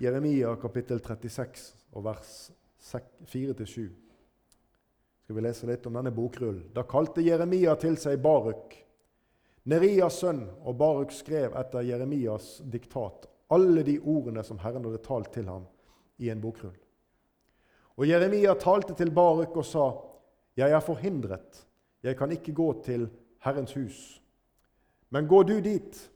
Jeremia 0.00 0.52
kapittel 0.60 1.00
36 1.00 1.70
og 1.96 2.04
vers 2.04 2.32
4-7. 3.32 3.86
Skal 5.24 5.36
vi 5.36 5.42
lese 5.42 5.66
litt 5.66 5.86
om 5.88 5.96
denne 5.96 6.12
bokrullen. 6.14 6.68
Da 6.76 6.84
kalte 6.86 7.24
Jeremia 7.24 7.74
til 7.80 7.96
seg 7.98 8.20
Baruk, 8.22 8.76
Nerias 9.66 10.20
sønn, 10.22 10.44
og 10.62 10.76
Baruk 10.78 11.10
skrev 11.10 11.56
etter 11.58 11.82
Jeremias 11.88 12.60
diktat 12.62 13.26
alle 13.50 13.82
de 13.86 13.96
ordene 13.98 14.44
som 14.46 14.60
Herren 14.62 14.84
hadde 14.86 15.02
talt 15.02 15.32
til 15.34 15.48
ham 15.50 15.64
i 16.22 16.30
en 16.30 16.42
bokrull. 16.42 16.76
Og 17.96 18.08
Jeremia 18.08 18.54
talte 18.60 18.94
til 18.94 19.10
Baruk 19.10 19.56
og 19.56 19.64
sa, 19.64 19.90
'Jeg 20.56 20.70
er 20.70 20.80
forhindret, 20.80 21.66
jeg 22.02 22.16
kan 22.16 22.32
ikke 22.32 22.52
gå 22.52 22.82
til 22.82 23.08
Herrens 23.38 23.74
hus.' 23.74 24.22
Men 25.10 25.28
gå 25.28 25.42
du 25.42 25.60
dit 25.60 26.10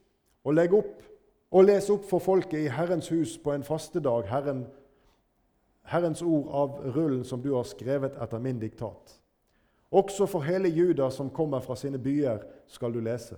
og 0.45 0.55
legg 0.55 0.75
opp 0.75 1.03
og 1.51 1.65
les 1.65 1.91
opp 1.91 2.05
for 2.05 2.19
folket 2.19 2.59
i 2.59 2.69
Herrens 2.69 3.09
hus 3.09 3.39
på 3.39 3.53
en 3.53 3.65
fastedag 3.65 4.27
Herren, 4.31 4.67
Herrens 5.83 6.23
ord 6.23 6.49
av 6.55 6.95
rullen 6.97 7.25
som 7.25 7.43
du 7.43 7.55
har 7.55 7.63
skrevet 7.63 8.19
etter 8.23 8.39
min 8.39 8.59
diktat. 8.59 9.21
Også 9.91 10.27
for 10.27 10.41
hele 10.41 10.69
Juda 10.69 11.11
som 11.11 11.31
kommer 11.31 11.61
fra 11.61 11.77
sine 11.77 11.99
byer, 11.99 12.39
skal 12.67 12.93
du 12.93 13.01
lese. 13.01 13.37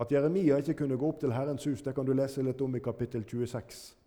At 0.00 0.12
Jeremia 0.12 0.56
ikke 0.56 0.74
kunne 0.74 0.96
gå 0.96 1.08
opp 1.08 1.20
til 1.20 1.32
Herrens 1.32 1.64
hus, 1.64 1.82
det 1.82 1.94
kan 1.94 2.06
du 2.06 2.12
lese 2.12 2.42
litt 2.42 2.60
om 2.60 2.76
i 2.76 2.78
kapittel 2.84 3.24
26. 3.24 3.99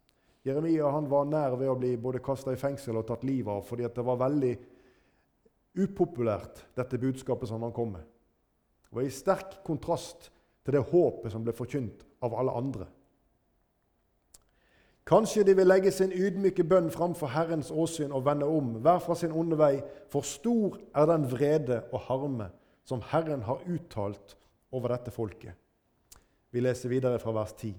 Jeremia 0.43 0.89
han 0.91 1.07
var 1.07 1.27
nær 1.29 1.55
ved 1.55 1.71
å 1.71 1.77
bli 1.79 1.93
både 1.97 2.19
kasta 2.23 2.51
i 2.51 2.59
fengsel 2.59 2.97
og 2.99 3.07
tatt 3.07 3.23
livet 3.23 3.51
av 3.53 3.63
fordi 3.67 3.87
det 3.87 4.03
var 4.03 4.19
veldig 4.19 4.53
upopulært, 5.83 6.65
dette 6.75 6.99
budskapet 7.01 7.49
som 7.49 7.63
han 7.63 7.73
kom 7.73 7.95
med. 7.95 8.03
Det 8.89 8.97
var 8.97 9.07
i 9.07 9.13
sterk 9.13 9.61
kontrast 9.65 10.27
til 10.63 10.75
det 10.75 10.83
håpet 10.91 11.31
som 11.33 11.45
ble 11.45 11.55
forkynt 11.55 12.03
av 12.23 12.35
alle 12.37 12.53
andre. 12.59 12.89
Kanskje 15.07 15.43
de 15.43 15.55
vil 15.57 15.67
legge 15.67 15.91
sin 15.91 16.13
ydmyke 16.15 16.63
bønn 16.63 16.91
framfor 16.91 17.31
Herrens 17.33 17.71
åsyn 17.71 18.13
og 18.15 18.23
vende 18.27 18.47
om, 18.47 18.77
hver 18.83 19.01
fra 19.03 19.17
sin 19.19 19.33
onde 19.35 19.57
vei, 19.59 19.81
for 20.11 20.23
stor 20.23 20.77
er 20.95 21.09
den 21.09 21.25
vrede 21.31 21.81
og 21.91 22.05
harme 22.07 22.47
som 22.87 23.03
Herren 23.11 23.43
har 23.47 23.63
uttalt 23.67 24.37
over 24.71 24.93
dette 24.93 25.11
folket. 25.11 25.55
Vi 26.51 26.63
leser 26.63 26.91
videre 26.91 27.19
fra 27.19 27.33
vers 27.35 27.51
10. 27.57 27.73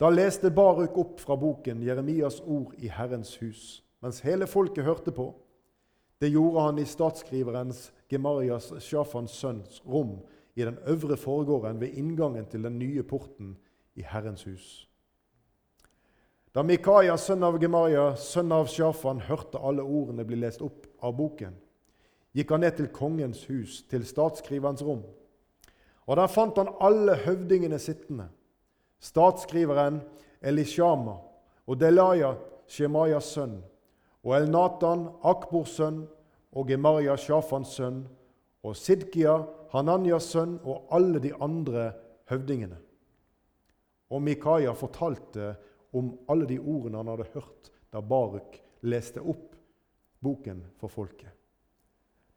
Da 0.00 0.10
leste 0.10 0.50
Baruk 0.50 0.96
opp 0.98 1.20
fra 1.22 1.36
boken 1.38 1.82
Jeremias 1.82 2.40
ord 2.40 2.74
i 2.82 2.88
Herrens 2.90 3.36
hus, 3.42 3.82
mens 4.02 4.20
hele 4.26 4.46
folket 4.50 4.84
hørte 4.84 5.14
på. 5.14 5.28
Det 6.18 6.32
gjorde 6.32 6.64
han 6.66 6.78
i 6.78 6.86
statsskriverens 6.88 7.92
Gemarias 8.10 8.72
Sjafans 8.82 9.36
sønns 9.38 9.82
rom 9.86 10.16
i 10.54 10.64
den 10.66 10.78
øvre 10.86 11.16
forgården 11.16 11.80
ved 11.80 11.94
inngangen 11.94 12.46
til 12.50 12.62
den 12.62 12.78
nye 12.78 13.02
porten 13.02 13.56
i 13.94 14.02
Herrens 14.02 14.44
hus. 14.44 14.88
Da 16.54 16.62
Mikaia, 16.62 17.16
sønn 17.18 17.42
av 17.42 17.58
Gemaria, 17.58 18.12
sønn 18.14 18.52
av 18.54 18.68
Sjafan, 18.70 19.24
hørte 19.26 19.58
alle 19.58 19.82
ordene 19.82 20.26
bli 20.26 20.38
lest 20.38 20.62
opp 20.62 20.86
av 21.02 21.16
boken, 21.18 21.54
gikk 22.34 22.50
han 22.54 22.62
ned 22.62 22.78
til 22.78 22.90
kongens 22.94 23.42
hus, 23.50 23.82
til 23.90 24.06
statsskriverens 24.06 24.82
rom. 24.86 25.02
Og 26.06 26.18
der 26.18 26.30
fant 26.30 26.58
han 26.60 26.70
alle 26.82 27.16
høvdingene 27.24 27.78
sittende. 27.82 28.28
Statsskriveren 29.04 30.00
Elishama 30.40 31.18
og 31.66 31.80
Delaya, 31.80 32.34
Shemaias 32.68 33.32
sønn, 33.34 33.58
og 34.24 34.36
Elnatan, 34.38 35.08
Akbors 35.24 35.76
sønn, 35.76 36.04
og 36.54 36.68
Gemaria, 36.68 37.16
Shafans 37.16 37.74
sønn, 37.76 38.04
og 38.64 38.76
Sidkia, 38.78 39.36
Hananyas 39.74 40.30
sønn, 40.32 40.56
og 40.64 40.88
alle 40.94 41.20
de 41.20 41.32
andre 41.42 41.90
høvdingene. 42.30 42.78
Og 44.10 44.22
Mikaia 44.22 44.72
fortalte 44.76 45.54
om 45.94 46.12
alle 46.30 46.46
de 46.48 46.60
ordene 46.60 47.00
han 47.00 47.10
hadde 47.12 47.32
hørt 47.34 47.72
da 47.92 48.00
Baruk 48.00 48.56
leste 48.86 49.20
opp 49.20 49.52
boken 50.24 50.62
for 50.80 50.92
folket. 50.92 51.32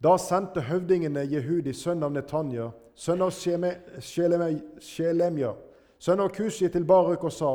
Da 0.04 0.18
sendte 0.22 0.62
høvdingene 0.62 1.24
Jehudi, 1.26 1.74
sønn 1.74 2.04
av 2.06 2.12
Netanya, 2.14 2.68
sønn 2.94 3.24
av 3.26 3.32
Shelemia, 3.34 5.56
sønn 6.00 6.22
av 6.24 6.32
Kushi, 6.36 6.70
til 6.70 6.86
Baruk 6.86 7.24
og 7.24 7.34
sa:" 7.34 7.54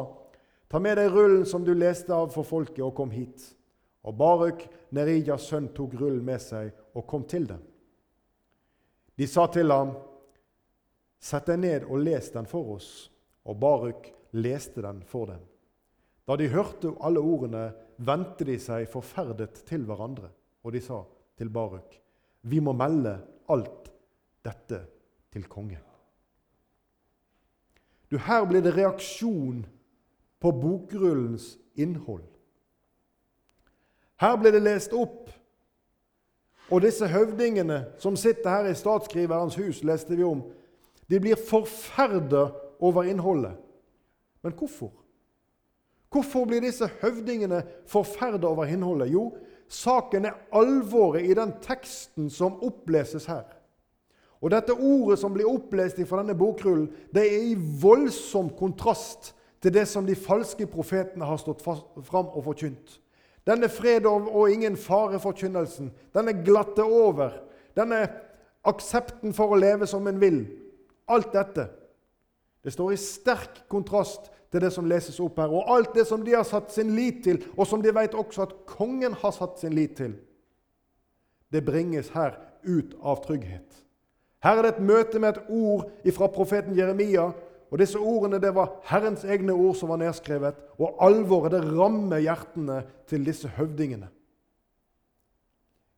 Ta 0.69 0.79
med 0.79 0.97
deg 0.97 1.11
rullen 1.13 1.45
som 1.47 1.65
du 1.65 1.75
leste 1.75 2.15
av 2.15 2.31
for 2.33 2.49
folket, 2.49 2.81
og 2.81 2.95
kom 2.95 3.11
hit. 3.11 3.43
Og 4.05 4.17
Baruk, 4.17 4.65
Nerijas 4.91 5.45
sønn, 5.51 5.69
tok 5.69 5.95
rullen 6.01 6.25
med 6.25 6.41
seg 6.41 6.73
og 6.95 7.07
kom 7.07 7.27
til 7.29 7.47
dem. 7.47 7.61
De 9.17 9.27
sa 9.27 9.47
til 9.53 9.71
ham, 9.71 9.93
Sett 11.23 11.47
deg 11.47 11.61
ned 11.63 11.85
og 11.87 12.01
les 12.03 12.33
den 12.35 12.49
for 12.51 12.75
oss. 12.75 12.89
Og 13.47 13.59
Baruk 13.63 14.09
leste 14.35 14.83
den 14.83 15.03
for 15.07 15.31
dem. 15.31 15.43
Da 16.27 16.37
de 16.39 16.49
hørte 16.51 16.95
alle 17.03 17.23
ordene, 17.23 17.69
vendte 18.03 18.47
de 18.49 18.59
seg 18.63 18.89
forferdet 18.91 19.63
til 19.69 19.87
hverandre, 19.87 20.31
og 20.63 20.75
de 20.75 20.83
sa 20.83 21.03
til 21.39 21.51
Baruk, 21.51 21.95
vi 22.43 22.59
må 22.63 22.75
melde 22.75 23.17
alt 23.55 23.91
dette 24.43 24.83
til 25.31 25.47
kongen. 25.51 25.92
Du, 28.13 28.19
Her 28.19 28.45
blir 28.45 28.61
det 28.61 28.75
reaksjon 28.77 29.63
på 30.41 30.51
bokrullens 30.53 31.59
innhold. 31.75 32.27
Her 34.21 34.37
blir 34.37 34.53
det 34.53 34.61
lest 34.63 34.93
opp. 34.93 35.31
Og 36.69 36.83
disse 36.85 37.09
høvdingene 37.09 37.79
som 38.01 38.17
sitter 38.17 38.51
her 38.53 38.69
i 38.69 38.77
statsskriverens 38.77 39.57
hus, 39.57 39.81
leste 39.81 40.17
vi 40.17 40.27
om, 40.29 40.45
de 41.09 41.21
blir 41.21 41.41
forferda 41.41 42.51
over 42.85 43.09
innholdet. 43.09 43.57
Men 44.45 44.53
hvorfor? 44.61 44.93
Hvorfor 46.13 46.45
blir 46.45 46.61
disse 46.61 46.91
høvdingene 47.01 47.63
forferda 47.89 48.53
over 48.53 48.69
innholdet? 48.69 49.09
Jo, 49.13 49.31
saken 49.73 50.29
er 50.29 50.37
alvoret 50.53 51.25
i 51.25 51.35
den 51.35 51.57
teksten 51.65 52.29
som 52.31 52.61
oppleses 52.61 53.25
her. 53.33 53.49
Og 54.43 54.51
dette 54.51 54.75
ordet 54.75 55.21
som 55.21 55.35
blir 55.35 55.47
opplest 55.47 56.01
fra 56.09 56.23
denne 56.23 56.35
bokrullen, 56.39 56.89
det 57.15 57.23
er 57.23 57.45
i 57.53 57.55
voldsom 57.57 58.51
kontrast 58.59 59.33
til 59.63 59.75
det 59.75 59.87
som 59.89 60.07
de 60.07 60.19
falske 60.19 60.67
profetene 60.67 61.27
har 61.29 61.39
stått 61.39 61.63
fram 61.63 62.33
og 62.33 62.43
forkynt. 62.49 62.99
Denne 63.47 63.71
fred 63.71 64.07
og 64.07 64.51
ingen 64.51 64.77
fare-forkynnelsen, 64.79 65.93
denne 66.15 66.35
glatte 66.47 66.83
over, 66.83 67.39
denne 67.79 68.05
aksepten 68.67 69.35
for 69.35 69.55
å 69.55 69.59
leve 69.59 69.87
som 69.91 70.07
en 70.11 70.21
vil, 70.23 70.45
alt 71.11 71.33
dette 71.35 71.69
det 72.63 72.71
står 72.71 72.93
i 72.95 73.01
sterk 73.01 73.65
kontrast 73.71 74.29
til 74.53 74.63
det 74.63 74.71
som 74.71 74.87
leses 74.87 75.19
opp 75.23 75.41
her. 75.43 75.51
Og 75.51 75.67
alt 75.67 75.95
det 75.97 76.05
som 76.07 76.23
de 76.23 76.37
har 76.37 76.47
satt 76.47 76.71
sin 76.71 76.93
lit 76.95 77.23
til, 77.25 77.41
og 77.57 77.67
som 77.67 77.83
de 77.83 77.91
vet 77.95 78.15
også 78.15 78.47
at 78.47 78.53
kongen 78.71 79.17
har 79.19 79.35
satt 79.35 79.59
sin 79.59 79.75
lit 79.75 79.97
til, 79.99 80.15
det 81.53 81.65
bringes 81.67 82.13
her 82.15 82.39
ut 82.63 82.95
av 83.03 83.25
trygghet. 83.27 83.83
Her 84.43 84.59
er 84.59 84.67
det 84.67 84.75
et 84.75 84.85
møte 84.85 85.21
med 85.23 85.37
et 85.37 85.43
ord 85.49 86.13
fra 86.17 86.29
profeten 86.35 86.77
Jeremia. 86.79 87.31
Og 87.73 87.81
disse 87.81 87.99
ordene 87.99 88.41
det 88.43 88.51
var 88.53 88.75
Herrens 88.91 89.23
egne 89.25 89.55
ord 89.55 89.77
som 89.79 89.89
var 89.89 90.01
nedskrevet, 90.03 90.59
og 90.77 90.99
alvoret 91.01 91.55
det 91.55 91.63
rammer 91.65 92.21
hjertene 92.21 92.83
til 93.09 93.25
disse 93.25 93.49
høvdingene. 93.49 94.11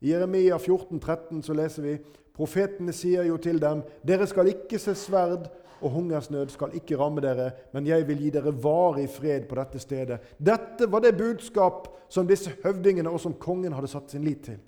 I 0.04 0.12
Jeremia 0.12 0.58
14, 0.60 1.00
13 1.00 1.42
så 1.42 1.56
leser 1.56 1.82
vi 1.82 1.96
profetene 2.34 2.92
sier 2.94 3.26
jo 3.26 3.38
til 3.42 3.58
dem, 3.62 3.82
dere 4.06 4.26
skal 4.30 4.52
ikke 4.52 4.78
se 4.78 4.94
sverd, 4.98 5.48
og 5.84 5.90
hungersnød 5.90 6.52
skal 6.52 6.76
ikke 6.78 6.96
ramme 6.96 7.20
dere, 7.20 7.50
men 7.74 7.86
jeg 7.86 8.06
vil 8.08 8.22
gi 8.22 8.30
dere 8.32 8.54
varig 8.62 9.08
fred 9.10 9.48
på 9.48 9.58
dette 9.58 9.80
stedet. 9.82 10.20
Dette 10.38 10.86
var 10.92 11.02
det 11.04 11.16
budskap 11.18 11.90
som 12.08 12.28
disse 12.28 12.54
høvdingene 12.62 13.10
og 13.10 13.20
som 13.20 13.34
kongen 13.40 13.74
hadde 13.74 13.90
satt 13.90 14.14
sin 14.14 14.24
lit 14.24 14.46
til. 14.46 14.62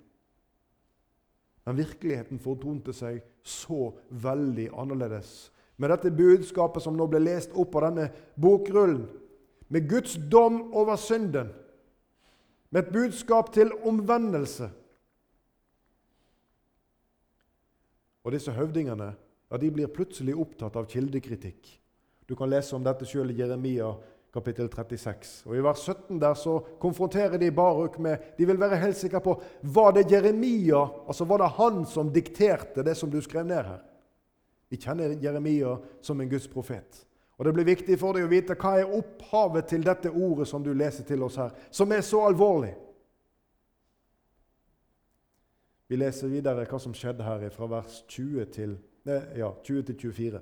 Men 1.67 1.75
virkeligheten 1.75 2.39
fortonte 2.39 2.93
seg 2.95 3.19
så 3.43 3.91
veldig 4.23 4.69
annerledes. 4.71 5.49
Med 5.75 5.91
dette 5.91 6.13
budskapet 6.15 6.85
som 6.85 6.95
nå 6.95 7.09
ble 7.11 7.19
lest 7.25 7.51
opp 7.59 7.75
av 7.75 7.89
denne 7.89 8.05
bokrullen, 8.39 9.03
med 9.67 9.89
Guds 9.91 10.13
dom 10.31 10.61
over 10.71 10.95
synden, 10.95 11.49
med 12.71 12.85
et 12.85 12.93
budskap 12.95 13.51
til 13.51 13.73
omvendelse. 13.83 14.69
Og 18.23 18.31
disse 18.35 18.55
høvdingene 18.55 19.11
ja, 19.11 19.59
de 19.59 19.71
blir 19.71 19.91
plutselig 19.91 20.35
opptatt 20.39 20.75
av 20.79 20.87
kildekritikk. 20.91 21.67
Du 22.27 22.35
kan 22.35 22.49
lese 22.51 22.75
om 22.75 22.83
dette 22.83 23.07
sjøl 23.07 23.31
i 23.31 23.37
Jeremia 23.39 23.91
kapittel 24.37 24.69
36. 24.69 25.33
Og 25.49 25.57
I 25.57 25.63
vers 25.65 25.81
17 25.83 26.21
der 26.21 26.37
så 26.37 26.59
konfronterer 26.81 27.37
de 27.41 27.51
Baruk 27.51 27.99
med 27.99 28.33
De 28.37 28.47
vil 28.47 28.59
være 28.59 28.79
helt 28.81 28.97
sikre 28.97 29.21
på 29.25 29.35
var 29.61 29.91
det 29.97 30.07
Jeremia, 30.11 30.85
altså 31.07 31.25
var 31.25 31.41
det 31.43 31.53
han 31.57 31.85
som 31.85 32.13
dikterte 32.13 32.85
det 32.85 32.95
som 32.97 33.11
du 33.11 33.19
skrev 33.21 33.45
ned 33.45 33.63
her. 33.65 33.83
Vi 34.69 34.77
kjenner 34.77 35.17
Jeremia 35.21 35.77
som 36.01 36.21
en 36.21 36.29
Guds 36.29 36.47
profet. 36.47 37.05
Og 37.37 37.45
Det 37.45 37.53
blir 37.53 37.65
viktig 37.65 37.99
for 37.99 38.17
deg 38.17 38.25
å 38.25 38.31
vite 38.31 38.57
hva 38.57 38.79
er 38.79 38.93
opphavet 38.97 39.67
til 39.69 39.85
dette 39.85 40.09
ordet 40.09 40.47
som 40.49 40.63
du 40.63 40.73
leser 40.73 41.05
til 41.05 41.23
oss 41.23 41.37
her, 41.37 41.53
som 41.71 41.91
er 41.91 42.01
så 42.01 42.23
alvorlig. 42.25 42.73
Vi 45.87 45.95
leser 45.95 46.27
videre 46.27 46.65
hva 46.67 46.79
som 46.81 46.95
skjedde 46.97 47.23
her 47.23 47.49
fra 47.53 47.69
vers 47.71 48.01
20 48.09 48.53
til 48.53 48.75
20 48.75 48.87
ja, 49.37 49.53
20-24. 49.63 50.39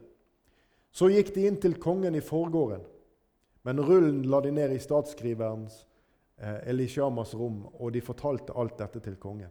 Så 0.95 1.09
gikk 1.11 1.33
de 1.35 1.47
inn 1.47 1.57
til 1.61 1.77
kongen 1.81 2.15
i 2.15 2.23
forgården, 2.23 2.83
men 3.65 3.81
rullen 3.81 4.23
la 4.29 4.41
de 4.45 4.51
ned 4.53 4.75
i 4.75 4.79
statsskriverens 4.79 5.79
eh, 6.37 6.69
Elishamas 6.69 7.33
rom, 7.33 7.63
og 7.73 7.93
de 7.95 8.01
fortalte 8.05 8.53
alt 8.53 8.77
dette 8.77 9.01
til 9.01 9.15
kongen. 9.17 9.49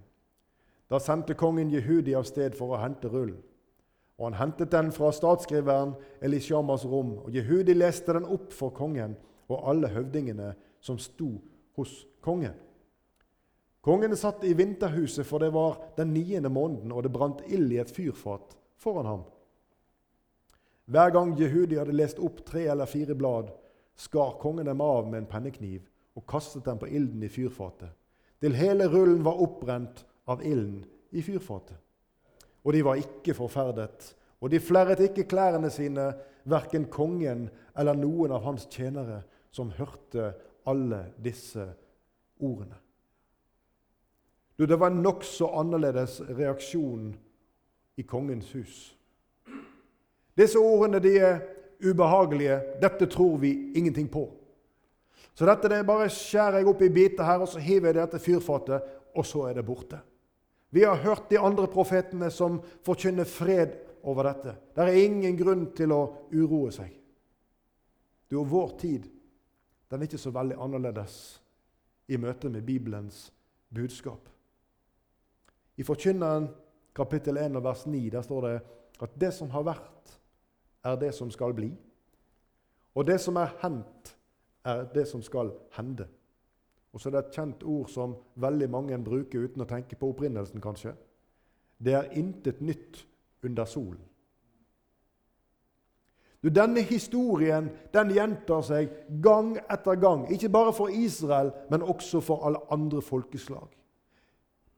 Da 0.90 1.00
sendte 1.02 1.34
kongen 1.34 1.72
Jehudi 1.72 2.14
av 2.14 2.26
sted 2.28 2.54
for 2.54 2.76
å 2.76 2.82
hente 2.82 3.10
rullen. 3.10 3.40
Og 4.14 4.28
han 4.28 4.36
hentet 4.38 4.70
den 4.70 4.92
fra 4.94 5.10
statsskriveren 5.10 5.96
Elishamas 6.22 6.84
rom, 6.86 7.16
og 7.24 7.34
Jehudi 7.34 7.74
leste 7.74 8.14
den 8.14 8.28
opp 8.30 8.52
for 8.54 8.70
kongen 8.76 9.16
og 9.50 9.64
alle 9.72 9.90
høvdingene 9.90 10.52
som 10.84 11.00
sto 11.02 11.32
hos 11.74 12.04
kongen. 12.22 12.54
Kongen 13.84 14.14
satt 14.16 14.46
i 14.46 14.54
vinterhuset, 14.54 15.26
for 15.26 15.42
det 15.42 15.50
var 15.52 15.80
den 15.98 16.14
niende 16.14 16.48
måneden, 16.48 16.92
og 16.94 17.02
det 17.02 17.12
brant 17.12 17.42
ild 17.50 17.72
i 17.74 17.82
et 17.82 17.90
fyrfat 17.90 18.54
foran 18.80 19.10
ham. 19.10 19.26
Hver 20.86 21.10
gang 21.10 21.34
Jehudi 21.36 21.76
hadde 21.80 21.96
lest 21.96 22.22
opp 22.22 22.44
tre 22.46 22.68
eller 22.70 22.88
fire 22.88 23.16
blad, 23.18 23.50
skar 23.96 24.38
kongen 24.40 24.66
dem 24.66 24.80
av 24.80 25.08
med 25.08 25.22
en 25.22 25.30
pennekniv 25.30 25.84
og 26.14 26.26
kastet 26.30 26.64
dem 26.66 26.78
på 26.78 26.88
ilden 26.90 27.22
i 27.22 27.30
fyrfatet, 27.32 27.90
til 28.40 28.56
hele 28.58 28.86
rullen 28.90 29.24
var 29.24 29.40
oppbrent 29.40 30.04
av 30.30 30.42
ilden 30.44 30.84
i 31.14 31.22
fyrfatet. 31.22 31.78
Og 32.64 32.72
de 32.72 32.84
var 32.84 33.00
ikke 33.00 33.34
forferdet, 33.36 34.14
og 34.40 34.50
de 34.50 34.60
flerret 34.60 35.00
ikke 35.00 35.26
klærne 35.28 35.70
sine, 35.72 36.12
verken 36.44 36.84
kongen 36.92 37.48
eller 37.78 37.96
noen 37.96 38.34
av 38.36 38.44
hans 38.44 38.66
tjenere, 38.70 39.22
som 39.54 39.70
hørte 39.72 40.32
alle 40.68 41.06
disse 41.22 41.64
ordene. 42.42 42.76
Du, 44.58 44.66
Det 44.66 44.80
var 44.80 44.90
en 44.90 45.02
nokså 45.02 45.46
annerledes 45.46 46.20
reaksjon 46.28 47.14
i 47.96 48.02
kongens 48.02 48.52
hus. 48.52 48.96
Disse 50.36 50.58
ordene 50.58 51.00
de 51.02 51.16
er 51.18 51.40
ubehagelige. 51.80 52.60
Dette 52.80 53.06
tror 53.10 53.38
vi 53.38 53.72
ingenting 53.74 54.08
på. 54.08 54.28
Så 55.34 55.46
dette 55.48 55.68
det 55.70 55.82
bare 55.86 56.10
skjærer 56.12 56.60
jeg 56.60 56.68
opp 56.70 56.82
i 56.82 56.92
biter 56.94 57.26
her, 57.26 57.42
og 57.42 57.50
så 57.50 57.62
hiver 57.62 57.90
jeg 57.90 57.96
det 57.96 58.04
etter 58.04 58.22
fyrfatet, 58.22 58.90
og 59.14 59.26
så 59.26 59.48
er 59.48 59.58
det 59.58 59.66
borte. 59.66 59.98
Vi 60.74 60.84
har 60.84 61.02
hørt 61.02 61.30
de 61.30 61.38
andre 61.38 61.66
profetene 61.70 62.30
som 62.34 62.60
forkynner 62.86 63.26
fred 63.30 63.74
over 64.02 64.28
dette. 64.30 64.54
Det 64.74 64.84
er 64.84 65.02
ingen 65.04 65.36
grunn 65.38 65.68
til 65.76 65.94
å 65.94 66.02
uroe 66.34 66.72
seg. 66.74 66.90
Det 68.26 68.34
er 68.34 68.40
jo 68.40 68.46
vår 68.50 68.72
tid 68.80 69.10
den 69.90 70.02
er 70.02 70.08
ikke 70.08 70.18
så 70.18 70.32
veldig 70.34 70.56
annerledes 70.58 71.16
i 72.10 72.18
møte 72.18 72.50
med 72.50 72.64
Bibelens 72.66 73.28
budskap. 73.70 74.26
I 75.78 75.86
Forkynneren 75.86 76.48
kapittel 76.94 77.38
1 77.38 77.54
og 77.58 77.62
vers 77.62 77.84
9 77.86 78.00
der 78.10 78.24
står 78.26 78.46
det 78.48 78.54
at 79.04 79.14
det 79.20 79.30
som 79.36 79.50
har 79.54 79.66
vært, 79.66 80.16
er 80.84 80.96
det 81.00 81.14
som 81.14 81.30
skal 81.30 81.54
bli. 81.54 81.70
Og 82.94 83.06
det 83.06 83.20
som 83.20 83.36
er 83.36 83.56
hendt, 83.62 84.16
er 84.64 84.84
det 84.94 85.08
som 85.08 85.22
skal 85.22 85.52
hende. 85.76 86.06
Og 86.92 87.00
så 87.00 87.08
er 87.08 87.16
det 87.16 87.24
et 87.24 87.34
kjent 87.34 87.62
ord 87.62 87.88
som 87.90 88.14
veldig 88.34 88.70
mange 88.70 88.98
bruker 89.04 89.48
uten 89.48 89.64
å 89.64 89.68
tenke 89.68 89.96
på 89.98 90.12
opprinnelsen, 90.12 90.62
kanskje. 90.62 90.94
Det 91.84 91.94
er 91.94 92.12
intet 92.18 92.60
nytt 92.62 93.06
under 93.42 93.64
solen. 93.64 94.02
Du, 96.44 96.50
denne 96.52 96.82
historien 96.84 97.70
den 97.94 98.10
gjentar 98.12 98.60
seg 98.62 98.92
gang 99.24 99.54
etter 99.72 99.96
gang, 99.96 100.26
ikke 100.28 100.52
bare 100.52 100.74
for 100.76 100.92
Israel, 100.92 101.50
men 101.70 101.82
også 101.82 102.20
for 102.20 102.44
alle 102.44 102.60
andre 102.70 103.00
folkeslag. 103.02 103.70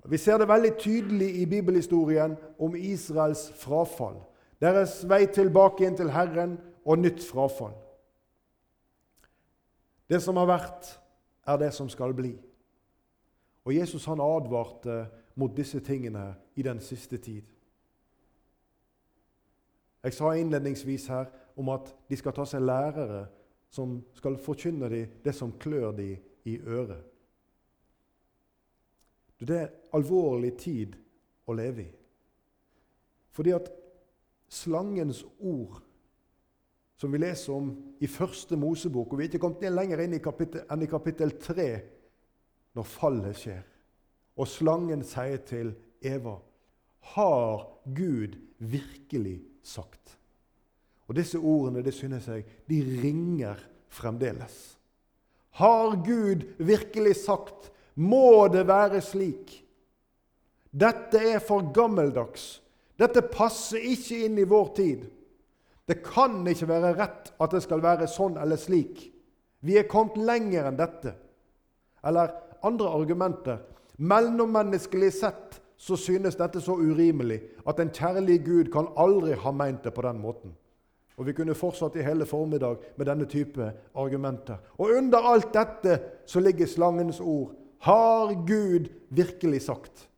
Vi 0.07 0.19
ser 0.23 0.39
det 0.39 0.49
veldig 0.49 0.73
tydelig 0.79 1.33
i 1.41 1.47
bibelhistorien 1.51 2.37
om 2.63 2.77
Israels 2.79 3.49
frafall. 3.59 4.21
Deres 4.61 5.03
vei 5.09 5.27
tilbake 5.29 5.85
inn 5.85 5.97
til 5.99 6.13
Herren 6.15 6.57
og 6.87 7.01
nytt 7.03 7.25
frafall. 7.27 7.75
Det 10.07 10.21
som 10.23 10.39
har 10.39 10.49
vært, 10.49 10.89
er 11.47 11.59
det 11.61 11.73
som 11.75 11.89
skal 11.91 12.15
bli. 12.17 12.33
Og 13.67 13.75
Jesus 13.75 14.07
han 14.07 14.23
advarte 14.23 15.05
mot 15.35 15.53
disse 15.57 15.81
tingene 15.85 16.31
i 16.57 16.63
den 16.63 16.81
siste 16.81 17.19
tid. 17.19 17.43
Jeg 20.07 20.15
sa 20.15 20.31
innledningsvis 20.39 21.09
her 21.11 21.27
om 21.59 21.69
at 21.75 21.91
de 22.09 22.17
skal 22.17 22.35
ta 22.37 22.45
seg 22.47 22.63
lærere 22.63 23.25
som 23.75 23.99
skal 24.15 24.39
forkynne 24.39 24.89
dem 24.93 25.17
det 25.25 25.35
som 25.35 25.57
klør 25.59 25.91
dem 25.99 26.23
i 26.47 26.59
øret. 26.63 27.03
Det 29.41 29.57
er 29.59 29.75
alvorlig 29.93 30.55
tid 30.59 30.95
å 31.47 31.57
leve 31.59 31.83
i. 31.83 31.91
Fordi 33.37 33.53
at 33.53 33.69
slangens 34.49 35.25
ord, 35.39 35.81
som 36.97 37.13
vi 37.13 37.21
leser 37.21 37.53
om 37.53 37.71
i 38.01 38.09
første 38.09 38.57
Mosebok 38.57 39.13
Og 39.13 39.19
vi 39.19 39.27
er 39.27 39.29
ikke 39.29 39.43
kommet 39.43 39.69
lenger 39.69 40.01
inn 40.01 40.15
i 40.17 40.23
kapittel, 40.23 40.63
enn 40.73 40.85
i 40.85 40.89
kapittel 40.89 41.35
3 41.43 41.67
når 42.77 42.89
fallet 42.89 43.37
skjer. 43.37 43.65
Og 44.37 44.49
slangen 44.49 45.05
sier 45.05 45.43
til 45.49 45.75
Eva 46.05 46.39
Har 47.13 47.67
Gud 47.85 48.37
virkelig 48.59 49.41
sagt? 49.63 50.17
Og 51.07 51.17
disse 51.17 51.39
ordene 51.39 51.85
det 51.85 51.95
synes 51.95 52.27
jeg, 52.29 52.45
de 52.69 52.81
ringer 53.03 53.61
fremdeles. 53.93 54.77
Har 55.57 55.97
Gud 56.05 56.45
virkelig 56.59 57.17
sagt 57.17 57.73
Må 57.95 58.49
det 58.53 58.67
være 58.69 59.01
slik? 59.01 59.63
Dette 60.77 61.17
er 61.17 61.39
for 61.41 61.71
gammeldags. 61.73 62.61
Dette 62.97 63.23
passer 63.29 63.85
ikke 63.85 64.23
inn 64.27 64.39
i 64.41 64.49
vår 64.49 64.73
tid. 64.77 65.05
Det 65.87 66.01
kan 66.03 66.41
ikke 66.49 66.69
være 66.69 66.95
rett 66.97 67.31
at 67.39 67.53
det 67.55 67.63
skal 67.63 67.85
være 67.85 68.09
sånn 68.11 68.39
eller 68.41 68.59
slik. 68.59 69.05
Vi 69.61 69.77
er 69.79 69.89
kommet 69.91 70.19
lenger 70.19 70.69
enn 70.69 70.79
dette. 70.79 71.13
Eller 72.07 72.33
andre 72.67 72.91
argumenter. 72.97 73.61
Mellommenneskelig 73.97 75.13
sett 75.15 75.61
så 75.77 75.97
synes 76.01 76.39
dette 76.39 76.61
så 76.65 76.77
urimelig 76.77 77.39
at 77.69 77.81
en 77.81 77.93
kjærlig 77.93 78.41
Gud 78.45 78.71
kan 78.73 78.89
aldri 78.97 79.37
ha 79.39 79.53
meint 79.53 79.85
det 79.85 79.93
på 79.95 80.05
den 80.07 80.21
måten. 80.23 80.55
Og 81.17 81.27
Vi 81.27 81.33
kunne 81.33 81.55
fortsatt 81.57 81.97
i 81.97 82.05
hele 82.05 82.27
formiddag 82.29 82.77
med 82.97 83.07
denne 83.09 83.25
type 83.25 83.71
argumenter. 83.97 84.57
Og 84.79 84.91
under 84.99 85.19
alt 85.33 85.53
dette 85.55 86.01
så 86.27 86.41
ligger 86.41 86.67
slangens 86.67 87.21
ord. 87.21 87.55
Har 87.81 88.35
Gud 88.47 88.89
virkelig 89.09 89.63
sagt? 89.63 90.09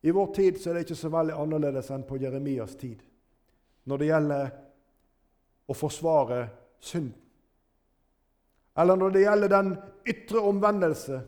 I 0.00 0.10
vår 0.14 0.34
tid 0.34 0.60
er 0.66 0.76
det 0.76 0.86
ikke 0.86 0.98
så 0.98 1.10
veldig 1.10 1.34
annerledes 1.34 1.90
enn 1.94 2.06
på 2.06 2.20
Jeremias 2.22 2.76
tid 2.78 3.02
når 3.88 3.98
det 3.98 4.08
gjelder 4.10 4.50
å 5.68 5.74
forsvare 5.76 6.42
synd. 6.84 7.10
Eller 8.78 9.00
når 9.00 9.14
det 9.14 9.24
gjelder 9.24 9.52
den 9.52 9.70
ytre 10.06 10.42
omvendelse, 10.44 11.18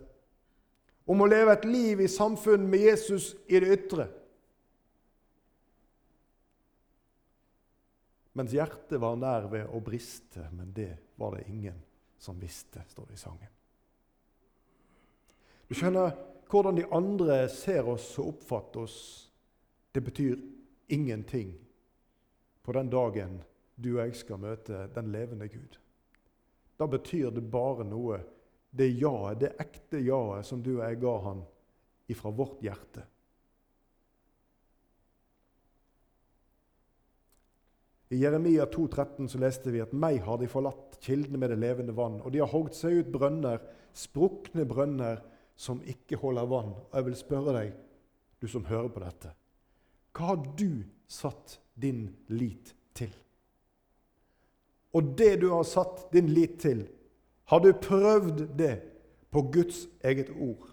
om 1.11 1.25
å 1.25 1.27
leve 1.27 1.57
et 1.57 1.65
liv 1.67 2.03
i 2.05 2.09
samfunn 2.11 2.69
med 2.71 2.85
Jesus 2.85 3.33
i 3.51 3.59
det 3.59 3.73
ytre. 3.75 4.07
Mens 8.39 8.55
hjertet 8.55 9.01
var 9.03 9.17
nær 9.19 9.49
ved 9.51 9.73
å 9.75 9.81
briste, 9.83 10.45
men 10.55 10.71
det 10.77 10.93
var 11.19 11.35
det 11.35 11.49
ingen 11.51 11.81
som 12.21 12.39
visste, 12.39 12.85
står 12.93 13.09
det 13.09 13.19
i 13.19 13.25
sangen. 13.25 13.57
Du 15.67 15.75
skjønner, 15.75 16.15
hvordan 16.51 16.77
de 16.77 16.87
andre 16.93 17.45
ser 17.49 17.87
oss 17.89 18.13
og 18.19 18.35
oppfatter 18.35 18.83
oss, 18.83 18.99
det 19.93 20.03
betyr 20.07 20.41
ingenting 20.91 21.55
på 22.63 22.75
den 22.75 22.91
dagen 22.91 23.39
du 23.81 23.95
og 23.95 24.03
jeg 24.05 24.19
skal 24.19 24.43
møte 24.43 24.89
den 24.95 25.13
levende 25.15 25.49
Gud. 25.49 25.79
Da 26.79 26.89
betyr 26.91 27.31
det 27.35 27.45
bare 27.53 27.87
noe, 27.87 28.21
det 28.71 28.91
jaet, 29.01 29.41
det 29.41 29.55
ekte 29.63 30.03
jaet 30.03 30.47
som 30.47 30.63
du 30.63 30.77
og 30.77 30.85
jeg 30.85 31.01
ga 31.03 31.17
han 31.25 31.43
ifra 32.11 32.33
vårt 32.35 32.63
hjerte. 32.65 33.07
I 38.11 38.19
Jeremia 38.19 38.65
2,13 38.67 39.29
så 39.31 39.39
leste 39.39 39.71
vi 39.71 39.83
at 39.85 39.93
'meg 39.95 40.25
har 40.27 40.39
de 40.39 40.49
forlatt, 40.51 40.99
kildene 41.01 41.39
med 41.39 41.51
det 41.51 41.59
levende 41.63 41.95
vann', 41.95 42.21
og 42.25 42.33
de 42.33 42.41
har 42.43 42.51
hogd 42.51 42.75
seg 42.75 42.93
ut 42.99 43.13
brønner, 43.13 43.61
sprukne 43.95 44.65
brønner 44.67 45.23
som 45.61 45.83
ikke 45.85 46.17
holder 46.21 46.49
vann. 46.49 46.73
Og 46.89 46.97
jeg 46.97 47.07
vil 47.11 47.19
spørre 47.19 47.55
deg, 47.59 47.75
du 48.41 48.49
som 48.49 48.65
hører 48.65 48.89
på 48.93 49.03
dette, 49.05 49.35
hva 50.17 50.33
har 50.33 50.41
du 50.57 50.83
satt 51.11 51.59
din 51.79 52.07
lit 52.33 52.73
til? 52.97 53.13
Og 54.97 55.13
det 55.19 55.37
du 55.43 55.51
har 55.53 55.67
satt 55.69 56.09
din 56.15 56.33
lit 56.33 56.57
til, 56.65 56.87
har 57.53 57.61
du 57.63 57.71
prøvd 57.77 58.47
det 58.59 58.75
på 59.31 59.45
Guds 59.53 59.85
eget 60.07 60.33
ord? 60.33 60.71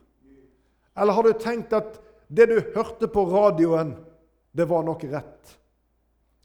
Eller 0.98 1.14
har 1.14 1.28
du 1.28 1.38
tenkt 1.38 1.76
at 1.78 2.00
det 2.28 2.48
du 2.50 2.58
hørte 2.74 3.10
på 3.12 3.28
radioen, 3.30 3.94
det 4.58 4.66
var 4.70 4.88
nok 4.88 5.04
rett? 5.12 5.58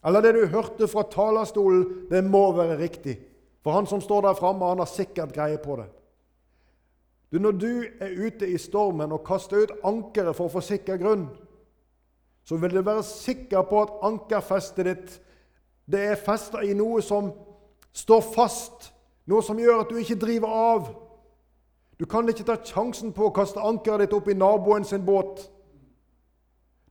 Eller 0.05 0.25
det 0.25 0.35
du 0.35 0.47
hørte 0.51 0.89
fra 0.91 1.07
talerstolen, 1.09 2.09
det 2.11 2.25
må 2.27 2.51
være 2.57 2.81
riktig? 2.81 3.17
For 3.63 3.77
han 3.77 3.87
som 3.87 4.03
står 4.03 4.27
der 4.27 4.39
framme, 4.39 4.67
han 4.67 4.83
har 4.83 4.91
sikkert 4.91 5.35
greie 5.35 5.61
på 5.63 5.79
det. 5.79 5.89
Du, 7.33 7.39
når 7.39 7.53
du 7.53 7.85
er 8.01 8.27
ute 8.27 8.49
i 8.49 8.59
stormen 8.61 9.13
og 9.13 9.25
kaster 9.25 9.63
ut 9.65 9.71
ankeret 9.89 10.37
for 10.37 10.51
å 10.51 10.53
få 10.53 10.61
sikker 10.65 10.99
grunn, 11.01 11.31
så 12.45 12.59
vil 12.61 12.75
du 12.75 12.83
være 12.85 13.05
sikker 13.07 13.63
på 13.71 13.79
at 13.83 13.95
ankerfestet 14.05 14.89
ditt 14.89 15.15
det 15.93 16.03
er 16.13 16.21
festa 16.21 16.61
i 16.63 16.75
noe 16.77 17.01
som 17.03 17.31
står 17.97 18.21
fast, 18.35 18.91
noe 19.27 19.43
som 19.45 19.59
gjør 19.59 19.83
at 19.83 19.91
du 19.91 19.99
ikke 20.01 20.19
driver 20.21 20.53
av. 20.53 20.91
Du 21.99 22.05
kan 22.11 22.29
ikke 22.29 22.47
ta 22.47 22.59
sjansen 22.67 23.15
på 23.17 23.29
å 23.29 23.35
kaste 23.35 23.63
ankeret 23.63 24.07
ditt 24.07 24.17
opp 24.17 24.29
i 24.29 24.37
naboen 24.37 24.85
sin 24.85 25.05
båt. 25.07 25.47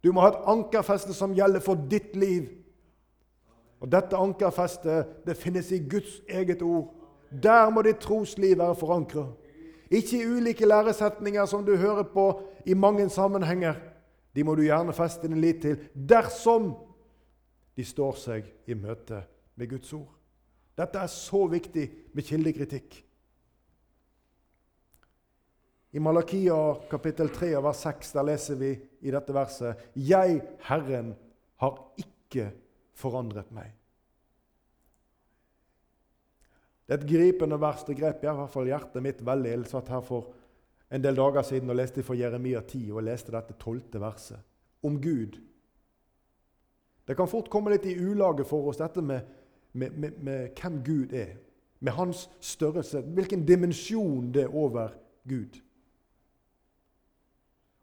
Du 0.01 0.11
må 0.11 0.23
ha 0.23 0.31
et 0.31 0.49
ankerfeste 0.49 1.13
som 1.13 1.35
gjelder 1.37 1.61
for 1.61 1.77
ditt 1.91 2.15
liv. 2.17 2.49
Og 3.81 3.89
Dette 3.91 4.17
ankerfestet 4.17 5.21
det 5.25 5.37
finnes 5.37 5.69
i 5.73 5.81
Guds 5.89 6.19
eget 6.29 6.61
ord. 6.65 6.89
Der 7.31 7.69
må 7.69 7.81
ditt 7.85 8.01
trosliv 8.03 8.57
være 8.57 8.77
forankra. 8.77 9.27
Ikke 9.91 10.21
i 10.21 10.27
ulike 10.27 10.65
læresetninger 10.65 11.45
som 11.45 11.65
du 11.67 11.75
hører 11.75 12.07
på 12.13 12.25
i 12.65 12.73
mange 12.73 13.09
sammenhenger. 13.09 13.75
De 14.35 14.43
må 14.43 14.55
du 14.55 14.63
gjerne 14.63 14.95
feste 14.95 15.27
din 15.27 15.41
lit 15.43 15.61
til 15.61 15.79
dersom 15.93 16.71
de 17.75 17.83
står 17.85 18.15
seg 18.19 18.47
i 18.71 18.77
møte 18.77 19.19
med 19.59 19.67
Guds 19.73 19.91
ord. 19.93 20.13
Dette 20.79 21.01
er 21.01 21.11
så 21.11 21.43
viktig 21.51 21.89
med 22.15 22.23
kildekritikk. 22.23 23.01
I 25.91 25.99
Malakia 25.99 26.55
kapittel 26.87 27.27
3 27.35 27.51
vers 27.59 27.83
6 27.83 28.13
der 28.15 28.27
leser 28.29 28.55
vi 28.55 28.71
i 29.03 29.11
dette 29.11 29.35
verset 29.35 29.91
Jeg, 29.99 30.39
Herren, 30.69 31.11
har 31.59 31.81
ikke 31.99 32.47
forandret 32.95 33.51
meg. 33.51 33.73
Et 36.91 37.03
gripende 37.07 37.59
vers. 37.61 37.85
Det 37.87 37.95
grep 37.97 38.23
i 38.23 38.27
hvert 38.27 38.51
fall 38.51 38.67
hjertet 38.67 39.03
mitt 39.03 39.21
veldig. 39.25 39.51
Jeg 39.53 39.69
satt 39.71 39.91
her 39.93 40.03
for 40.03 40.33
en 40.91 41.03
del 41.03 41.15
dager 41.15 41.45
siden 41.47 41.71
og 41.71 41.79
leste 41.79 42.03
fra 42.03 42.17
Jeremia 42.19 42.61
10 42.67 42.91
og 42.91 43.05
leste 43.07 43.31
dette 43.31 43.55
tolvte 43.59 44.01
verset 44.01 44.41
om 44.83 44.97
Gud. 45.01 45.37
Det 47.07 47.15
kan 47.17 47.29
fort 47.31 47.49
komme 47.51 47.71
litt 47.71 47.85
i 47.87 47.95
ulage 47.95 48.43
for 48.47 48.69
oss, 48.69 48.79
dette 48.79 49.01
med, 49.01 49.21
med, 49.73 49.95
med, 49.97 50.19
med 50.19 50.59
hvem 50.59 50.81
Gud 50.83 51.15
er. 51.15 51.37
Med 51.81 51.95
hans 51.97 52.27
størrelse, 52.43 53.01
hvilken 53.01 53.45
dimensjon 53.47 54.29
det 54.33 54.43
er 54.45 54.55
over 54.55 54.91
Gud. 55.27 55.57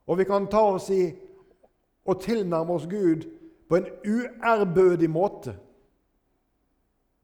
Og 0.06 0.18
vi 0.20 0.24
kan 0.24 0.46
ta 0.48 0.62
oss 0.76 0.90
i 0.94 1.02
og 2.08 2.20
tilnærme 2.22 2.76
oss 2.76 2.86
Gud 2.88 3.26
på 3.68 3.76
en 3.76 3.88
uærbødig 4.06 5.10
måte. 5.10 5.56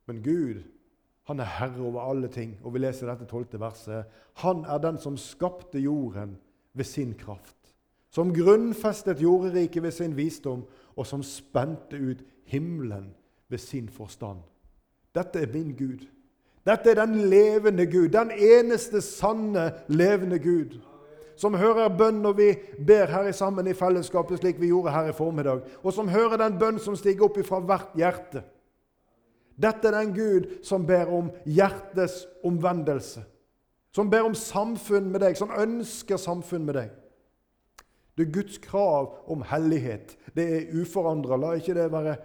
Men 0.07 0.23
Gud 0.25 0.65
han 1.25 1.41
er 1.41 1.49
herre 1.59 1.81
over 1.81 2.05
alle 2.11 2.29
ting. 2.29 2.59
Og 2.65 2.75
vi 2.75 2.83
leser 2.85 3.09
dette 3.09 3.27
tolvte 3.29 3.61
verset. 3.61 4.05
Han 4.45 4.65
er 4.69 4.81
den 4.83 4.99
som 5.01 5.17
skapte 5.17 5.81
jorden 5.81 6.37
ved 6.75 6.85
sin 6.85 7.15
kraft. 7.19 7.57
Som 8.11 8.35
grunnfestet 8.35 9.23
jorderiket 9.23 9.83
ved 9.83 9.91
sin 9.91 10.17
visdom, 10.17 10.65
og 10.97 11.07
som 11.07 11.23
spente 11.23 11.99
ut 11.99 12.21
himmelen 12.47 13.15
ved 13.49 13.59
sin 13.59 13.89
forstand. 13.89 14.39
Dette 15.15 15.41
er 15.41 15.53
min 15.53 15.73
Gud. 15.79 16.05
Dette 16.67 16.91
er 16.91 17.07
den 17.07 17.29
levende 17.29 17.87
Gud, 17.87 18.09
den 18.09 18.31
eneste 18.31 19.01
sanne, 19.01 19.73
levende 19.89 20.39
Gud. 20.39 20.79
Som 21.37 21.57
hører 21.59 21.91
bønn 21.91 22.23
når 22.23 22.33
vi 22.33 22.49
ber 22.87 23.11
her 23.11 23.33
sammen 23.33 23.67
i 23.67 23.75
fellesskapet, 23.75 24.39
slik 24.39 24.61
vi 24.61 24.71
gjorde 24.71 24.93
her 24.95 25.11
i 25.11 25.17
formiddag. 25.17 25.65
Og 25.83 25.93
som 25.93 26.09
hører 26.09 26.39
den 26.39 26.59
bønn 26.59 26.79
som 26.79 26.97
stiger 26.97 27.27
opp 27.27 27.41
fra 27.47 27.59
hvert 27.61 27.97
hjerte. 27.99 28.45
Dette 29.61 29.89
er 29.89 29.99
den 30.01 30.15
Gud 30.17 30.51
som 30.67 30.87
ber 30.87 31.11
om 31.15 31.31
hjertets 31.47 32.25
omvendelse. 32.45 33.23
Som 33.95 34.11
ber 34.11 34.27
om 34.27 34.35
samfunn 34.35 35.13
med 35.13 35.23
deg, 35.23 35.37
som 35.39 35.53
ønsker 35.55 36.19
samfunn 36.19 36.65
med 36.67 36.79
deg. 36.81 36.95
Det 38.15 38.27
er 38.27 38.35
Guds 38.35 38.59
krav 38.63 39.13
om 39.31 39.43
hellighet. 39.47 40.17
Det 40.35 40.45
er 40.45 40.81
uforandra. 40.81 41.39
La 41.39 41.55
ikke 41.59 41.77
det 41.77 41.91
være 41.93 42.17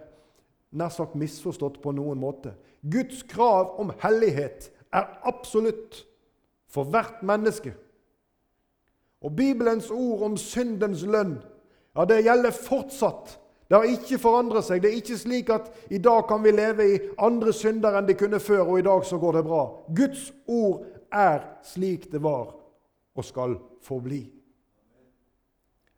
nær 0.78 0.90
sagt 0.94 1.16
misforstått 1.18 1.80
på 1.82 1.94
noen 1.94 2.18
måte. 2.22 2.54
Guds 2.82 3.22
krav 3.28 3.76
om 3.82 3.92
hellighet 4.02 4.70
er 4.94 5.08
absolutt 5.26 6.04
for 6.70 6.86
hvert 6.90 7.22
menneske. 7.26 7.74
Og 9.20 9.34
Bibelens 9.36 9.90
ord 9.90 10.22
om 10.30 10.36
syndens 10.40 11.02
lønn 11.04 11.38
ja, 11.96 12.06
det 12.06 12.22
gjelder 12.24 12.54
fortsatt 12.54 13.34
det 13.70 13.78
har 13.78 13.86
ikke 13.86 14.18
forandret 14.18 14.66
seg. 14.66 14.80
Det 14.82 14.90
er 14.90 14.98
ikke 14.98 15.16
slik 15.20 15.50
at 15.54 15.68
i 15.94 16.00
dag 16.02 16.24
kan 16.26 16.42
vi 16.42 16.50
leve 16.50 16.86
i 16.90 16.96
andre 17.22 17.52
synder 17.54 17.94
enn 18.00 18.08
de 18.08 18.16
kunne 18.18 18.40
før, 18.42 18.64
og 18.64 18.80
i 18.80 18.86
dag 18.86 19.04
så 19.06 19.18
går 19.22 19.36
det 19.38 19.42
bra. 19.46 19.60
Guds 19.94 20.24
ord 20.50 20.88
er 21.14 21.44
slik 21.62 22.08
det 22.10 22.18
var 22.24 22.48
og 23.14 23.26
skal 23.26 23.54
forbli. 23.86 24.24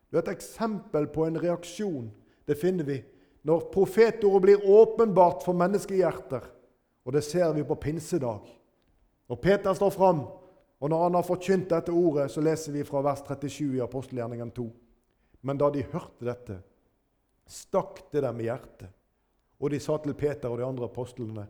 Det 0.05 0.19
er 0.19 0.27
et 0.27 0.35
eksempel 0.35 1.07
på 1.09 1.25
en 1.25 1.39
reaksjon. 1.41 2.11
Det 2.45 2.59
finner 2.61 2.85
vi 2.85 2.99
når 3.43 3.65
profetordet 3.73 4.41
blir 4.45 4.67
åpenbart 4.69 5.41
for 5.41 5.57
menneskehjerter. 5.57 6.45
Og 7.03 7.15
det 7.17 7.23
ser 7.25 7.55
vi 7.57 7.63
på 7.65 7.75
pinsedag. 7.75 8.45
Når 9.29 9.39
Peter 9.41 9.73
står 9.73 9.89
fram, 9.89 10.21
og 10.79 10.89
når 10.89 11.03
han 11.03 11.17
har 11.17 11.25
forkynt 11.25 11.73
dette 11.73 11.91
ordet, 11.91 12.29
så 12.31 12.41
leser 12.45 12.77
vi 12.77 12.85
fra 12.85 13.01
vers 13.01 13.25
37 13.25 13.79
i 13.79 13.81
apostelgjerningen 13.81 14.53
2. 14.53 14.67
Men 15.41 15.57
da 15.57 15.71
de 15.73 15.83
hørte 15.89 16.29
dette, 16.29 16.59
stakk 17.49 18.05
det 18.13 18.23
dem 18.23 18.39
i 18.41 18.47
hjertet. 18.47 18.91
Og 19.63 19.71
de 19.71 19.79
sa 19.79 19.97
til 20.01 20.15
Peter 20.17 20.51
og 20.51 20.59
de 20.59 20.65
andre 20.67 20.89
apostlene.: 20.89 21.45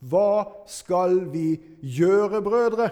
Hva 0.00 0.64
skal 0.66 1.26
vi 1.32 1.60
gjøre, 1.82 2.40
brødre? 2.42 2.90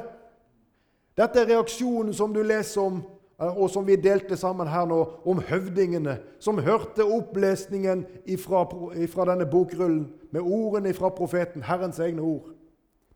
Dette 1.19 1.41
er 1.41 1.49
reaksjonen 1.55 2.13
som 2.15 2.35
du 2.35 2.43
leser 2.43 2.83
om, 2.83 3.01
eh, 3.41 3.59
og 3.59 3.71
som 3.71 3.87
vi 3.87 3.97
delte 3.97 4.37
sammen 4.37 4.69
her 4.69 4.87
nå, 4.87 5.01
om 5.25 5.41
høvdingene 5.41 6.19
som 6.39 6.61
hørte 6.63 7.05
opplesningen 7.05 8.05
fra 8.39 9.25
denne 9.25 9.49
bokrullen 9.51 10.13
med 10.31 10.41
ordene 10.43 10.95
fra 10.95 11.09
profeten, 11.09 11.63
Herrens 11.63 11.99
egne 11.99 12.23
ord. 12.23 12.53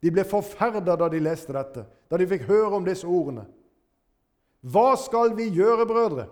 De 0.03 0.11
ble 0.11 0.25
forferda 0.27 0.97
da 0.99 1.09
de 1.09 1.21
leste 1.23 1.53
dette, 1.55 1.85
da 2.11 2.19
de 2.19 2.27
fikk 2.27 2.49
høre 2.49 2.75
om 2.75 2.87
disse 2.87 3.07
ordene. 3.07 3.45
Hva 4.63 4.97
skal 4.99 5.37
vi 5.37 5.51
gjøre, 5.55 5.87
brødre? 5.87 6.27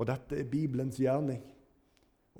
Og 0.00 0.08
dette 0.08 0.38
er 0.40 0.48
Bibelens 0.48 0.96
gjerning. 0.96 1.42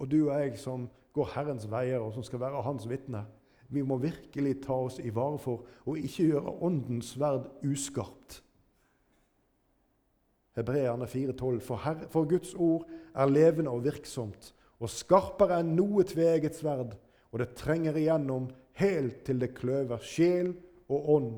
Og 0.00 0.08
du 0.08 0.22
og 0.30 0.38
jeg 0.40 0.56
som 0.58 0.88
går 1.12 1.32
Herrens 1.34 1.66
veier, 1.68 2.00
og 2.00 2.14
som 2.14 2.24
skal 2.24 2.40
være 2.40 2.62
Hans 2.64 2.86
vitne, 2.88 3.26
vi 3.70 3.82
må 3.86 4.00
virkelig 4.02 4.56
ta 4.64 4.74
oss 4.86 4.96
i 4.98 5.12
vare 5.14 5.38
for 5.38 5.66
å 5.86 5.94
ikke 5.98 6.30
gjøre 6.32 6.54
Åndens 6.66 7.12
sverd 7.14 7.50
uskarpt. 7.66 8.40
Hebreerne 10.58 11.06
4,12.: 11.06 11.60
for, 11.62 12.00
for 12.10 12.26
Guds 12.26 12.54
ord 12.54 12.88
er 13.14 13.30
levende 13.30 13.70
og 13.70 13.84
virksomt, 13.84 14.50
og 14.80 14.90
skarpere 14.90 15.60
enn 15.60 15.76
noe 15.76 16.02
tveegget 16.08 16.58
sverd, 16.58 16.96
og 17.30 17.38
det 17.42 17.52
trenger 17.54 17.96
igjennom 18.00 18.48
helt 18.80 19.22
til 19.28 19.38
det 19.38 19.52
kløver 19.54 20.02
sjel 20.02 20.54
og 20.90 21.10
ånd, 21.14 21.32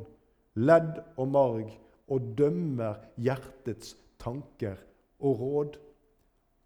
ledd 0.55 1.03
og 1.19 1.29
marg, 1.29 1.73
og 2.09 2.33
dømmer 2.39 3.03
hjertets 3.21 3.97
tanker 4.23 4.79
og 5.21 5.41
råd. 5.43 5.77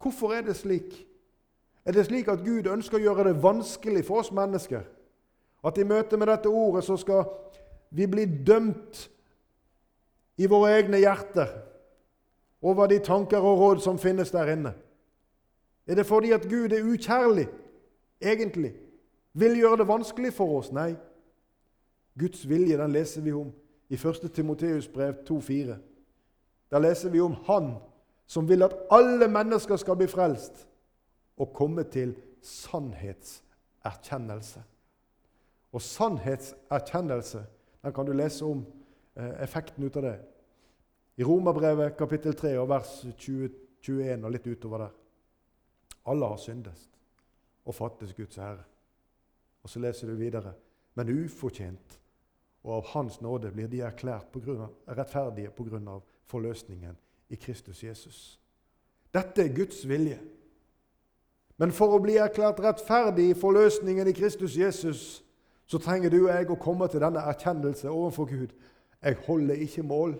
Hvorfor 0.01 0.33
er 0.33 0.41
det 0.41 0.55
slik? 0.55 1.07
Er 1.85 1.91
det 1.91 2.05
slik 2.05 2.27
at 2.27 2.43
Gud 2.45 2.67
ønsker 2.67 2.99
å 2.99 3.01
gjøre 3.01 3.29
det 3.29 3.43
vanskelig 3.43 4.03
for 4.05 4.21
oss 4.21 4.31
mennesker? 4.35 4.83
At 5.65 5.77
i 5.77 5.85
møte 5.87 6.17
med 6.17 6.29
dette 6.29 6.49
ordet 6.49 6.83
så 6.85 6.97
skal 6.99 7.23
vi 7.89 8.07
bli 8.07 8.25
dømt 8.25 9.07
i 10.37 10.49
våre 10.49 10.75
egne 10.77 10.99
hjerter 11.01 11.53
over 12.61 12.89
de 12.91 12.99
tanker 12.99 13.41
og 13.41 13.61
råd 13.61 13.81
som 13.85 13.99
finnes 14.01 14.31
der 14.31 14.51
inne? 14.53 14.73
Er 15.87 15.95
det 15.95 16.05
fordi 16.05 16.33
at 16.35 16.49
Gud 16.49 16.75
er 16.75 16.83
ukjærlig, 16.83 17.47
egentlig? 18.21 18.73
Vil 19.33 19.57
gjøre 19.57 19.77
det 19.77 19.87
vanskelig 19.87 20.33
for 20.33 20.57
oss? 20.59 20.71
Nei. 20.71 20.95
Guds 22.19 22.43
vilje 22.49 22.77
den 22.77 22.91
leser 22.91 23.21
vi 23.21 23.31
om 23.31 23.51
i 23.89 23.95
1. 23.95 24.27
Timoteus 24.33 24.87
brev 24.87 25.13
2,4. 25.29 25.77
Der 26.71 26.79
leser 26.79 27.09
vi 27.09 27.21
om 27.21 27.37
Han 27.47 27.75
som 28.27 28.49
vil 28.49 28.63
at 28.63 28.75
alle 28.91 29.27
mennesker 29.31 29.75
skal 29.79 29.95
bli 29.99 30.07
frelst 30.11 30.67
og 31.37 31.53
komme 31.55 31.83
til 31.83 32.15
sannhetserkjennelse. 32.43 34.63
Og 35.71 35.81
sannhetserkjennelse 35.81 37.45
den 37.83 37.93
kan 37.93 38.05
du 38.05 38.11
lese 38.11 38.45
om 38.45 38.65
eh, 39.15 39.43
effekten 39.43 39.83
ut 39.83 39.97
av 39.97 40.03
det 40.03 40.19
i 41.17 41.25
Romerbrevet 41.25 41.97
kapittel 41.97 42.35
3 42.37 42.51
og 42.61 42.69
vers 42.69 43.05
20, 43.17 43.49
21 43.81 44.25
og 44.25 44.33
litt 44.33 44.47
utover 44.47 44.83
der. 44.83 44.93
Alle 46.11 46.29
har 46.29 46.41
syndest 46.41 46.89
og 47.67 47.75
fattes 47.75 48.13
Guds 48.13 48.37
ære. 48.37 48.63
Og 49.63 49.69
så 49.69 49.79
leser 49.79 50.07
du 50.07 50.15
videre. 50.15 50.53
Men 50.95 51.09
ufortjent 51.09 51.99
og 52.63 52.73
av 52.77 52.85
Hans 52.93 53.21
nåde 53.21 53.51
blir 53.53 53.67
de 53.71 53.81
erklært 53.85 54.31
på 54.33 54.41
grunn 54.43 54.61
av, 54.67 54.71
rettferdige 54.87 55.51
pga. 55.55 55.99
forløsningen 56.27 56.97
i 57.29 57.35
Kristus 57.35 57.83
Jesus. 57.83 58.39
Dette 59.13 59.43
er 59.43 59.55
Guds 59.55 59.87
vilje. 59.89 60.19
Men 61.57 61.71
for 61.73 61.95
å 61.95 62.01
bli 62.01 62.19
erklært 62.21 62.59
rettferdig 62.61 63.31
i 63.31 63.37
forløsningen 63.37 64.07
i 64.07 64.15
Kristus 64.15 64.57
Jesus, 64.57 65.01
så 65.65 65.79
trenger 65.81 66.13
du 66.13 66.19
og 66.23 66.31
jeg 66.31 66.49
å 66.53 66.59
komme 66.61 66.87
til 66.87 67.01
denne 67.03 67.23
erkjennelse 67.31 67.89
overfor 67.89 68.29
Gud. 68.29 68.53
Jeg 69.01 69.17
holder 69.25 69.63
ikke 69.65 69.83
mål. 69.83 70.15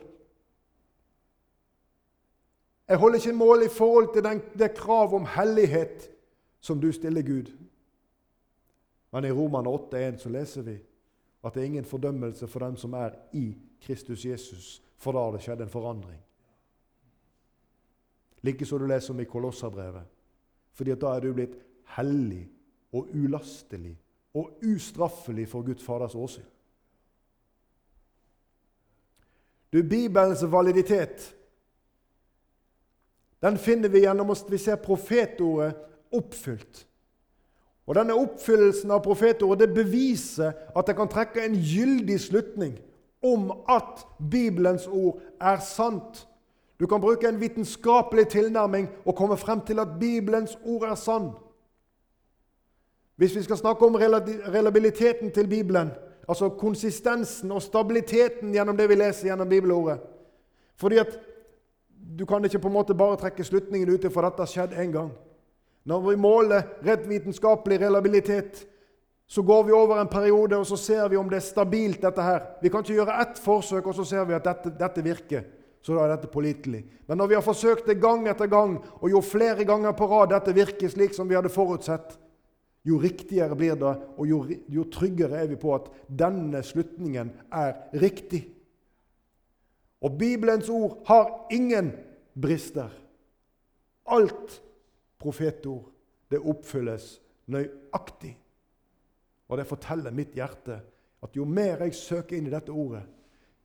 Jeg 2.88 2.98
holder 2.98 3.20
ikke 3.20 3.38
mål 3.38 3.64
i 3.64 3.72
forhold 3.72 4.14
til 4.14 4.24
den, 4.24 4.42
det 4.60 4.74
krav 4.74 5.14
om 5.14 5.26
hellighet 5.26 6.10
som 6.60 6.82
du 6.82 6.92
stiller 6.92 7.22
Gud. 7.22 7.52
Men 9.12 9.26
i 9.26 9.32
Roman 9.32 9.68
8,1 9.68 10.18
så 10.24 10.30
leser 10.30 10.62
vi 10.62 10.78
at 11.44 11.54
det 11.54 11.62
er 11.62 11.66
ingen 11.72 11.86
fordømmelse 11.86 12.48
for 12.48 12.60
dem 12.60 12.76
som 12.76 12.94
er 12.94 13.16
i 13.34 13.54
Kristus 13.82 14.26
Jesus, 14.26 14.82
for 14.98 15.12
da 15.12 15.20
har 15.20 15.36
det 15.36 15.44
skjedd 15.46 15.62
en 15.62 15.72
forandring. 15.72 16.20
Like 18.44 18.66
så 18.66 18.78
du 18.78 18.86
leser 18.88 19.14
om 19.14 19.20
i 19.20 19.26
Kolosserbrevet. 19.30 20.06
Fordi 20.74 20.96
da 20.96 21.16
er 21.16 21.24
du 21.24 21.34
blitt 21.34 21.56
hellig 21.98 22.46
og 22.94 23.10
ulastelig 23.14 23.96
og 24.38 24.60
ustraffelig 24.66 25.48
for 25.50 25.66
Guds 25.66 25.84
Faders 25.84 26.16
åsyn. 26.16 26.46
Du, 29.74 29.82
Bibelens 29.84 30.44
validitet 30.52 31.34
den 33.42 33.58
finner 33.58 33.90
vi 33.90 34.02
gjennom 34.02 34.32
at 34.34 34.46
vi 34.50 34.58
ser 34.58 34.80
profetordet 34.82 35.76
oppfylt. 36.14 36.88
Og 37.88 37.96
Denne 37.96 38.16
oppfyllelsen 38.18 38.92
av 38.92 39.04
profetordet 39.06 39.68
det 39.68 39.76
beviser 39.76 40.56
at 40.76 40.88
det 40.88 40.96
kan 40.98 41.12
trekke 41.12 41.44
en 41.46 41.56
gyldig 41.56 42.18
slutning 42.20 42.74
om 43.24 43.52
at 43.70 44.04
Bibelens 44.32 44.88
ord 44.88 45.22
er 45.40 45.62
sant 45.64 46.26
du 46.80 46.88
kan 46.88 47.02
bruke 47.02 47.28
en 47.28 47.40
vitenskapelig 47.42 48.28
tilnærming 48.28 48.90
og 49.06 49.16
komme 49.16 49.38
frem 49.38 49.62
til 49.62 49.80
at 49.80 49.88
Bibelens 50.00 50.58
ord 50.66 50.84
er 50.84 50.96
sann. 50.96 51.32
Hvis 53.16 53.36
vi 53.36 53.42
skal 53.44 53.58
snakke 53.58 53.86
om 53.86 53.96
relabiliteten 53.96 55.32
til 55.32 55.48
Bibelen, 55.48 55.92
altså 56.30 56.50
konsistensen 56.50 57.52
og 57.52 57.62
stabiliteten 57.62 58.52
gjennom 58.52 58.78
det 58.78 58.90
vi 58.90 58.96
leser 58.96 59.28
gjennom 59.28 59.50
bibelordet 59.50 60.00
Fordi 60.76 60.98
at 60.98 61.20
Du 62.18 62.26
kan 62.26 62.46
ikke 62.46 62.60
på 62.60 62.68
en 62.68 62.74
måte 62.74 62.96
bare 62.96 63.18
trekke 63.18 63.44
slutningen 63.44 63.90
ut 63.90 64.04
ifra 64.06 64.30
dette 64.30 64.42
har 64.42 64.48
skjedd 64.48 64.74
én 64.80 64.92
gang. 64.92 65.10
Når 65.84 66.10
vi 66.10 66.16
måler 66.16 66.64
rett 66.86 67.08
vitenskapelig 67.10 67.82
relabilitet, 67.82 68.68
så 69.28 69.42
går 69.42 69.64
vi 69.64 69.72
over 69.72 70.00
en 70.02 70.08
periode 70.08 70.58
og 70.58 70.66
så 70.66 70.76
ser 70.76 71.08
vi 71.10 71.18
om 71.18 71.30
det 71.30 71.36
er 71.36 71.40
stabilt. 71.40 72.02
dette 72.02 72.22
her. 72.22 72.42
Vi 72.62 72.70
kan 72.70 72.80
ikke 72.80 72.94
gjøre 72.94 73.22
ett 73.22 73.40
forsøk, 73.40 73.88
og 73.88 73.96
så 73.96 74.04
ser 74.04 74.24
vi 74.26 74.34
at 74.34 74.46
dette, 74.46 74.72
dette 74.80 75.04
virker 75.04 75.42
så 75.88 75.96
da 75.96 76.04
er 76.04 76.18
dette 76.18 76.28
pålitelig. 76.28 76.82
Men 77.08 77.22
når 77.22 77.30
vi 77.32 77.36
har 77.38 77.44
forsøkt 77.46 77.86
det 77.88 78.02
gang 78.04 78.26
etter 78.28 78.50
gang, 78.52 78.74
og 79.00 79.08
jo 79.08 79.22
flere 79.24 79.64
ganger 79.64 79.94
på 79.96 80.10
rad 80.12 80.34
dette 80.34 80.52
virker 80.52 80.92
slik 80.92 81.14
som 81.16 81.30
vi 81.30 81.38
hadde 81.38 81.52
forutsett, 81.54 82.18
jo 82.84 82.98
riktigere 83.00 83.56
blir 83.56 83.78
det, 83.80 83.94
og 84.20 84.28
jo, 84.28 84.40
jo 84.68 84.84
tryggere 84.92 85.40
er 85.40 85.48
vi 85.48 85.56
på 85.60 85.72
at 85.78 85.88
denne 86.12 86.60
slutningen 86.64 87.30
er 87.56 87.72
riktig. 88.04 88.42
Og 90.04 90.18
Bibelens 90.20 90.68
ord 90.68 90.98
har 91.08 91.48
ingen 91.56 91.94
brister. 92.36 92.92
Alt 94.12 94.58
profetord, 95.24 95.88
det 96.28 96.44
oppfylles 96.44 97.14
nøyaktig. 97.48 98.34
Og 99.48 99.56
det 99.56 99.70
forteller 99.72 100.12
mitt 100.12 100.36
hjerte 100.36 100.82
at 101.24 101.40
jo 101.40 101.48
mer 101.48 101.86
jeg 101.86 101.96
søker 101.96 102.36
inn 102.36 102.52
i 102.52 102.54
dette 102.54 102.76
ordet, 102.76 103.06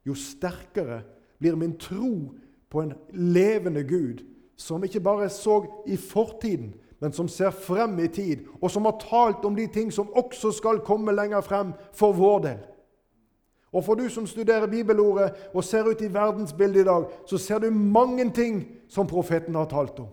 jo 0.07 0.15
sterkere 0.15 1.01
blir 1.43 1.59
min 1.59 1.75
tro 1.79 2.33
på 2.71 2.85
en 2.85 2.95
levende 3.11 3.83
Gud, 3.85 4.23
som 4.57 4.85
ikke 4.85 5.03
bare 5.03 5.29
så 5.29 5.65
i 5.87 5.97
fortiden, 5.99 6.75
men 7.03 7.13
som 7.13 7.29
ser 7.29 7.51
frem 7.51 7.99
i 7.99 8.07
tid, 8.09 8.47
og 8.61 8.71
som 8.71 8.87
har 8.87 9.01
talt 9.03 9.45
om 9.45 9.57
de 9.59 9.67
ting 9.67 9.91
som 9.93 10.13
også 10.15 10.53
skal 10.55 10.85
komme 10.87 11.13
lenger 11.13 11.43
frem 11.43 11.73
for 11.99 12.15
vår 12.15 12.39
del. 12.47 12.61
Og 13.73 13.85
for 13.85 13.99
du 13.99 14.05
som 14.13 14.27
studerer 14.29 14.71
bibelordet 14.71 15.33
og 15.55 15.65
ser 15.65 15.89
ut 15.89 16.01
i 16.05 16.13
verdensbildet 16.13 16.85
i 16.85 16.85
dag, 16.87 17.09
så 17.27 17.39
ser 17.39 17.59
du 17.59 17.71
mange 17.71 18.29
ting 18.31 18.63
som 18.89 19.09
profeten 19.09 19.57
har 19.59 19.67
talt 19.67 19.99
om. 19.99 20.11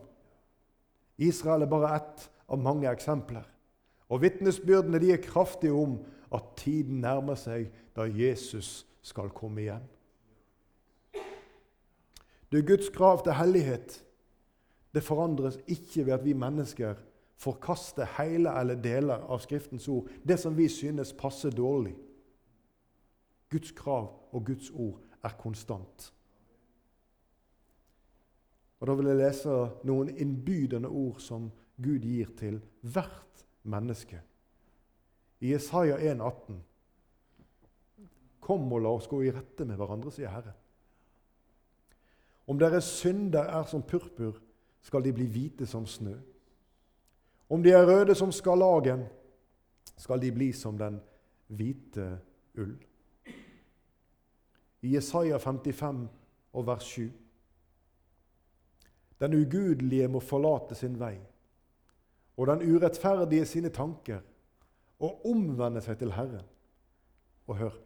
Israel 1.18 1.62
er 1.62 1.70
bare 1.70 1.96
ett 1.96 2.30
av 2.50 2.58
mange 2.58 2.89
eksempler. 2.89 3.44
Og 4.10 4.22
vitnesbyrdene 4.24 5.12
er 5.12 5.22
kraftige 5.22 5.76
om 5.76 6.00
at 6.34 6.56
tiden 6.58 7.04
nærmer 7.04 7.36
seg 7.38 7.68
da 7.96 8.08
Jesus 8.08 8.88
skal 9.04 9.30
komme 9.36 9.62
igjen. 9.62 9.84
Det 12.52 12.60
er 12.60 12.68
Guds 12.68 12.90
krav 12.90 13.24
til 13.24 13.34
hellighet. 13.34 14.06
Det 14.94 15.04
forandres 15.04 15.60
ikke 15.68 16.06
ved 16.06 16.14
at 16.14 16.26
vi 16.26 16.34
mennesker 16.34 16.96
forkaster 17.40 18.08
hele 18.18 18.52
eller 18.60 18.82
deler 18.82 19.22
av 19.30 19.40
Skriftens 19.40 19.88
ord, 19.88 20.10
det 20.28 20.40
som 20.40 20.58
vi 20.58 20.68
synes 20.68 21.14
passer 21.14 21.54
dårlig. 21.56 21.96
Guds 23.50 23.72
krav 23.72 24.10
og 24.32 24.46
Guds 24.46 24.70
ord 24.70 25.00
er 25.24 25.36
konstant. 25.40 26.14
Og 28.80 28.88
Da 28.88 28.94
vil 28.96 29.08
jeg 29.12 29.20
lese 29.20 29.56
noen 29.84 30.10
innbydende 30.10 30.88
ord 30.88 31.20
som 31.20 31.52
Gud 31.84 32.00
gir 32.00 32.32
til 32.38 32.62
hvert 32.82 33.46
menneske. 33.64 34.22
I 35.40 35.54
Isaiah 35.56 36.02
1, 36.04 36.22
18. 36.22 36.64
Kom 38.40 38.74
og 38.74 38.82
la 38.82 38.92
oss 38.96 39.08
gå 39.08 39.22
i 39.24 39.32
rette 39.32 39.66
med 39.68 39.80
hverandre, 39.80 40.12
sier 40.12 40.32
Herren. 40.32 40.56
Om 42.50 42.60
deres 42.60 42.84
synder 42.84 43.44
er 43.46 43.64
som 43.70 43.84
purpur, 43.86 44.40
skal 44.82 45.04
de 45.06 45.14
bli 45.14 45.28
hvite 45.30 45.68
som 45.70 45.86
snø. 45.86 46.16
Om 47.50 47.64
de 47.64 47.72
er 47.72 47.86
røde 47.86 48.16
som 48.16 48.32
skarlagen, 48.34 49.04
skal 49.98 50.22
de 50.22 50.32
bli 50.32 50.52
som 50.54 50.78
den 50.78 50.98
hvite 51.48 52.08
ull. 52.58 52.74
I 54.82 54.96
Jesaja 54.96 55.38
55 55.38 56.08
og 56.54 56.66
vers 56.68 56.84
7. 56.84 57.10
Den 59.20 59.36
ugudelige 59.36 60.08
må 60.08 60.20
forlate 60.24 60.76
sin 60.76 60.96
vei, 61.00 61.18
og 62.38 62.48
den 62.48 62.64
urettferdige 62.64 63.46
sine 63.46 63.70
tanker, 63.70 64.24
og 65.00 65.26
omvende 65.28 65.84
seg 65.84 66.00
til 66.00 66.16
Herren. 66.16 66.48
Og 67.48 67.58
hør, 67.58 67.78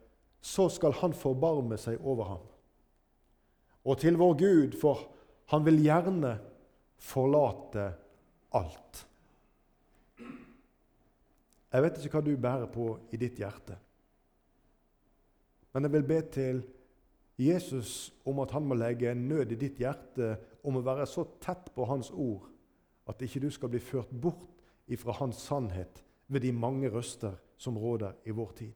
så 0.41 0.69
skal 0.69 0.93
Han 1.01 1.13
forbarme 1.13 1.77
seg 1.77 1.99
over 1.99 2.23
ham. 2.23 2.52
Og 3.83 3.99
til 3.99 4.17
vår 4.17 4.37
Gud, 4.39 4.77
for 4.79 5.09
Han 5.51 5.65
vil 5.65 5.81
gjerne 5.83 6.37
forlate 6.97 7.89
alt. 8.55 9.01
Jeg 11.73 11.83
vet 11.83 11.97
ikke 11.99 12.15
hva 12.15 12.21
du 12.23 12.37
bærer 12.37 12.69
på 12.71 12.85
i 13.11 13.19
ditt 13.19 13.41
hjerte. 13.41 13.75
Men 15.73 15.87
jeg 15.87 15.93
vil 15.95 16.07
be 16.07 16.19
til 16.31 16.61
Jesus 17.37 18.13
om 18.29 18.39
at 18.43 18.53
han 18.53 18.65
må 18.69 18.77
legge 18.77 19.09
en 19.11 19.27
nød 19.27 19.51
i 19.51 19.59
ditt 19.59 19.81
hjerte 19.81 20.35
om 20.63 20.77
å 20.77 20.85
være 20.85 21.07
så 21.09 21.25
tett 21.41 21.71
på 21.73 21.87
Hans 21.89 22.11
ord 22.13 22.45
at 23.09 23.21
ikke 23.25 23.41
du 23.43 23.49
skal 23.51 23.73
bli 23.73 23.81
ført 23.83 24.11
bort 24.13 24.61
ifra 24.87 25.15
Hans 25.17 25.41
sannhet 25.43 26.03
ved 26.29 26.45
de 26.45 26.53
mange 26.55 26.91
røster 26.93 27.33
som 27.57 27.77
råder 27.77 28.13
i 28.25 28.35
vår 28.35 28.53
tid. 28.57 28.73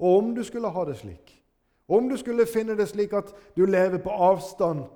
Og 0.00 0.18
om 0.18 0.32
du 0.34 0.42
skulle 0.44 0.72
ha 0.72 0.84
det 0.88 0.96
slik, 0.98 1.36
om 1.88 2.08
du 2.08 2.16
skulle 2.16 2.46
finne 2.48 2.76
det 2.78 2.88
slik 2.88 3.12
at 3.16 3.32
du 3.56 3.64
lever 3.66 4.00
på 4.02 4.10
avstand 4.10 4.86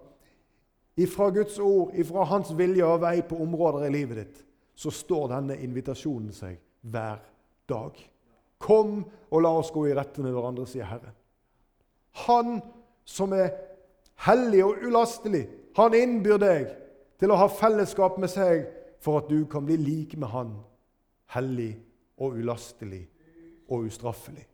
ifra 0.98 1.30
Guds 1.30 1.58
ord, 1.58 1.92
ifra 1.94 2.24
Hans 2.26 2.50
vilje 2.58 2.86
og 2.86 3.02
vei 3.04 3.20
på 3.22 3.38
områder 3.42 3.86
i 3.86 3.92
livet 3.92 4.22
ditt, 4.22 4.40
så 4.78 4.90
står 4.94 5.28
denne 5.34 5.58
invitasjonen 5.62 6.32
seg 6.34 6.56
hver 6.80 7.20
dag. 7.68 7.98
Kom 8.58 9.04
og 9.30 9.42
la 9.44 9.52
oss 9.60 9.70
gå 9.74 9.84
i 9.86 9.94
rette 9.94 10.22
med 10.24 10.34
hverandre, 10.34 10.66
sier 10.66 10.88
Herren. 10.88 11.14
Han 12.26 12.58
som 13.06 13.32
er 13.36 13.52
hellig 14.26 14.64
og 14.66 14.82
ulastelig, 14.82 15.44
han 15.78 15.94
innbyr 15.94 16.40
deg 16.42 16.72
til 17.18 17.30
å 17.30 17.38
ha 17.38 17.46
fellesskap 17.50 18.18
med 18.18 18.30
seg 18.32 18.66
for 19.02 19.20
at 19.20 19.30
du 19.30 19.44
kan 19.50 19.66
bli 19.66 19.76
lik 19.78 20.16
med 20.18 20.32
han, 20.32 20.56
hellig 21.34 21.76
og 22.18 22.38
ulastelig 22.40 23.04
og 23.68 23.86
ustraffelig. 23.86 24.46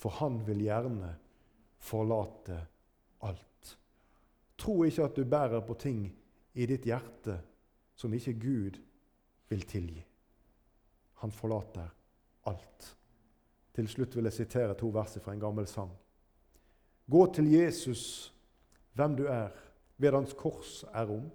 For 0.00 0.16
han 0.20 0.40
vil 0.46 0.62
gjerne 0.64 1.12
forlate 1.80 2.56
alt. 3.28 3.76
Tro 4.60 4.82
ikke 4.84 5.04
at 5.04 5.16
du 5.16 5.24
bærer 5.24 5.60
på 5.64 5.76
ting 5.80 6.04
i 6.56 6.66
ditt 6.68 6.88
hjerte 6.88 7.36
som 8.00 8.14
ikke 8.16 8.38
Gud 8.40 8.78
vil 9.52 9.66
tilgi. 9.68 10.00
Han 11.20 11.32
forlater 11.32 11.90
alt. 12.48 12.96
Til 13.76 13.88
slutt 13.88 14.16
vil 14.16 14.28
jeg 14.28 14.38
sitere 14.40 14.76
to 14.78 14.88
vers 14.94 15.18
fra 15.20 15.34
en 15.34 15.42
gammel 15.42 15.68
sang. 15.68 15.92
Gå 17.10 17.26
til 17.34 17.50
Jesus, 17.52 18.32
hvem 18.94 19.16
du 19.16 19.26
er, 19.26 19.50
ved 20.00 20.12
hans 20.16 20.32
kors 20.32 20.84
er 20.94 21.04
rom. 21.10 21.28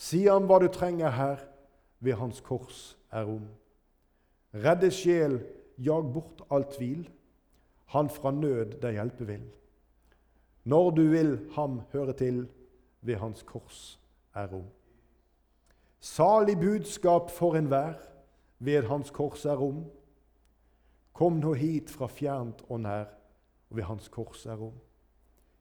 Si 0.00 0.24
ham 0.24 0.46
hva 0.48 0.60
du 0.62 0.68
trenger 0.72 1.12
her, 1.12 1.42
ved 2.00 2.16
hans 2.16 2.40
kors 2.40 2.96
er 3.12 3.26
rom. 3.28 3.44
Redde 4.54 4.90
sjel, 4.90 5.40
jag 5.78 6.12
bort 6.14 6.40
all 6.50 6.64
tvil, 6.72 7.04
han 7.90 8.10
fra 8.10 8.30
nød 8.30 8.78
deg 8.82 8.98
hjelpe 8.98 9.26
vil. 9.26 9.46
Når 10.64 10.90
du 10.90 11.02
vil 11.10 11.32
ham 11.56 11.80
høre 11.92 12.12
til, 12.12 12.44
ved 13.02 13.16
hans 13.16 13.42
kors 13.42 13.98
er 14.34 14.46
rom. 14.52 14.68
Salig 16.00 16.56
budskap 16.60 17.30
for 17.30 17.56
enhver, 17.56 17.94
ved 18.58 18.82
hans 18.82 19.10
kors 19.10 19.44
er 19.44 19.56
rom. 19.56 19.84
Kom 21.12 21.40
nå 21.40 21.54
hit 21.56 21.90
fra 21.90 22.06
fjernt 22.06 22.62
og 22.68 22.80
nær, 22.80 23.08
og 23.70 23.76
ved 23.76 23.84
hans 23.88 24.08
kors 24.08 24.46
er 24.46 24.56
rom. 24.60 24.76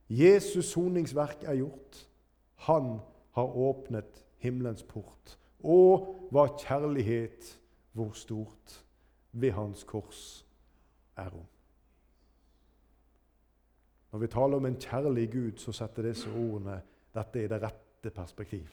Jesus' 0.09 0.73
soningsverk 0.73 1.43
er 1.43 1.55
gjort. 1.55 2.07
Han 2.55 2.99
har 3.31 3.57
åpnet 3.57 4.25
himmelens 4.37 4.83
port. 4.83 5.37
Å, 5.63 5.79
hva 6.31 6.47
kjærlighet, 6.59 7.55
hvor 7.93 8.13
stort, 8.15 8.83
ved 9.31 9.51
hans 9.57 9.83
kors 9.83 10.43
er 11.17 11.29
rom. 11.33 11.47
Når 14.11 14.19
vi 14.19 14.27
taler 14.27 14.57
om 14.57 14.65
en 14.65 14.79
kjærlig 14.79 15.27
Gud, 15.31 15.57
så 15.61 15.73
setter 15.75 16.09
disse 16.09 16.29
ordene 16.29 16.79
dette 17.13 17.43
i 17.43 17.49
det 17.49 17.61
rette 17.61 18.11
perspektiv. 18.13 18.69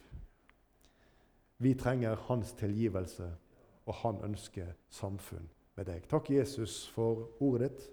Vi 1.58 1.74
trenger 1.74 2.16
hans 2.28 2.52
tilgivelse, 2.52 3.28
og 3.86 3.94
han 4.02 4.20
ønsker 4.24 4.72
samfunn 4.90 5.48
med 5.76 5.88
deg. 5.88 6.08
Takk, 6.08 6.30
Jesus, 6.30 6.86
for 6.92 7.28
ordet 7.40 7.70
ditt. 7.70 7.86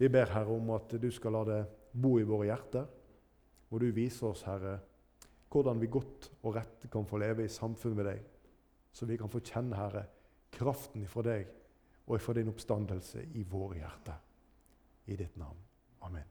Vi 0.00 0.08
ber, 0.08 0.32
Herre, 0.32 0.56
om 0.56 0.72
at 0.74 0.96
du 1.00 1.10
skal 1.14 1.36
la 1.36 1.44
det 1.48 1.60
bo 1.92 2.16
i 2.18 2.26
våre 2.26 2.48
hjerter. 2.48 2.88
Og 3.70 3.80
du 3.80 3.88
viser 3.94 4.32
oss, 4.32 4.44
Herre, 4.48 4.78
hvordan 5.52 5.80
vi 5.80 5.90
godt 5.92 6.30
og 6.42 6.56
rett 6.56 6.88
kan 6.92 7.06
få 7.08 7.20
leve 7.20 7.44
i 7.44 7.52
samfunn 7.52 7.96
med 7.96 8.08
deg. 8.08 8.22
Så 8.92 9.08
vi 9.08 9.16
kan 9.20 9.32
få 9.32 9.40
kjenne, 9.44 9.76
Herre, 9.76 10.06
kraften 10.52 11.04
ifra 11.04 11.24
deg 11.28 11.52
og 12.06 12.16
ifra 12.18 12.34
din 12.36 12.50
oppstandelse 12.52 13.24
i 13.38 13.44
våre 13.48 13.80
hjerter. 13.80 14.18
I 15.06 15.16
ditt 15.18 15.36
navn. 15.40 15.71
Amen. 16.02 16.24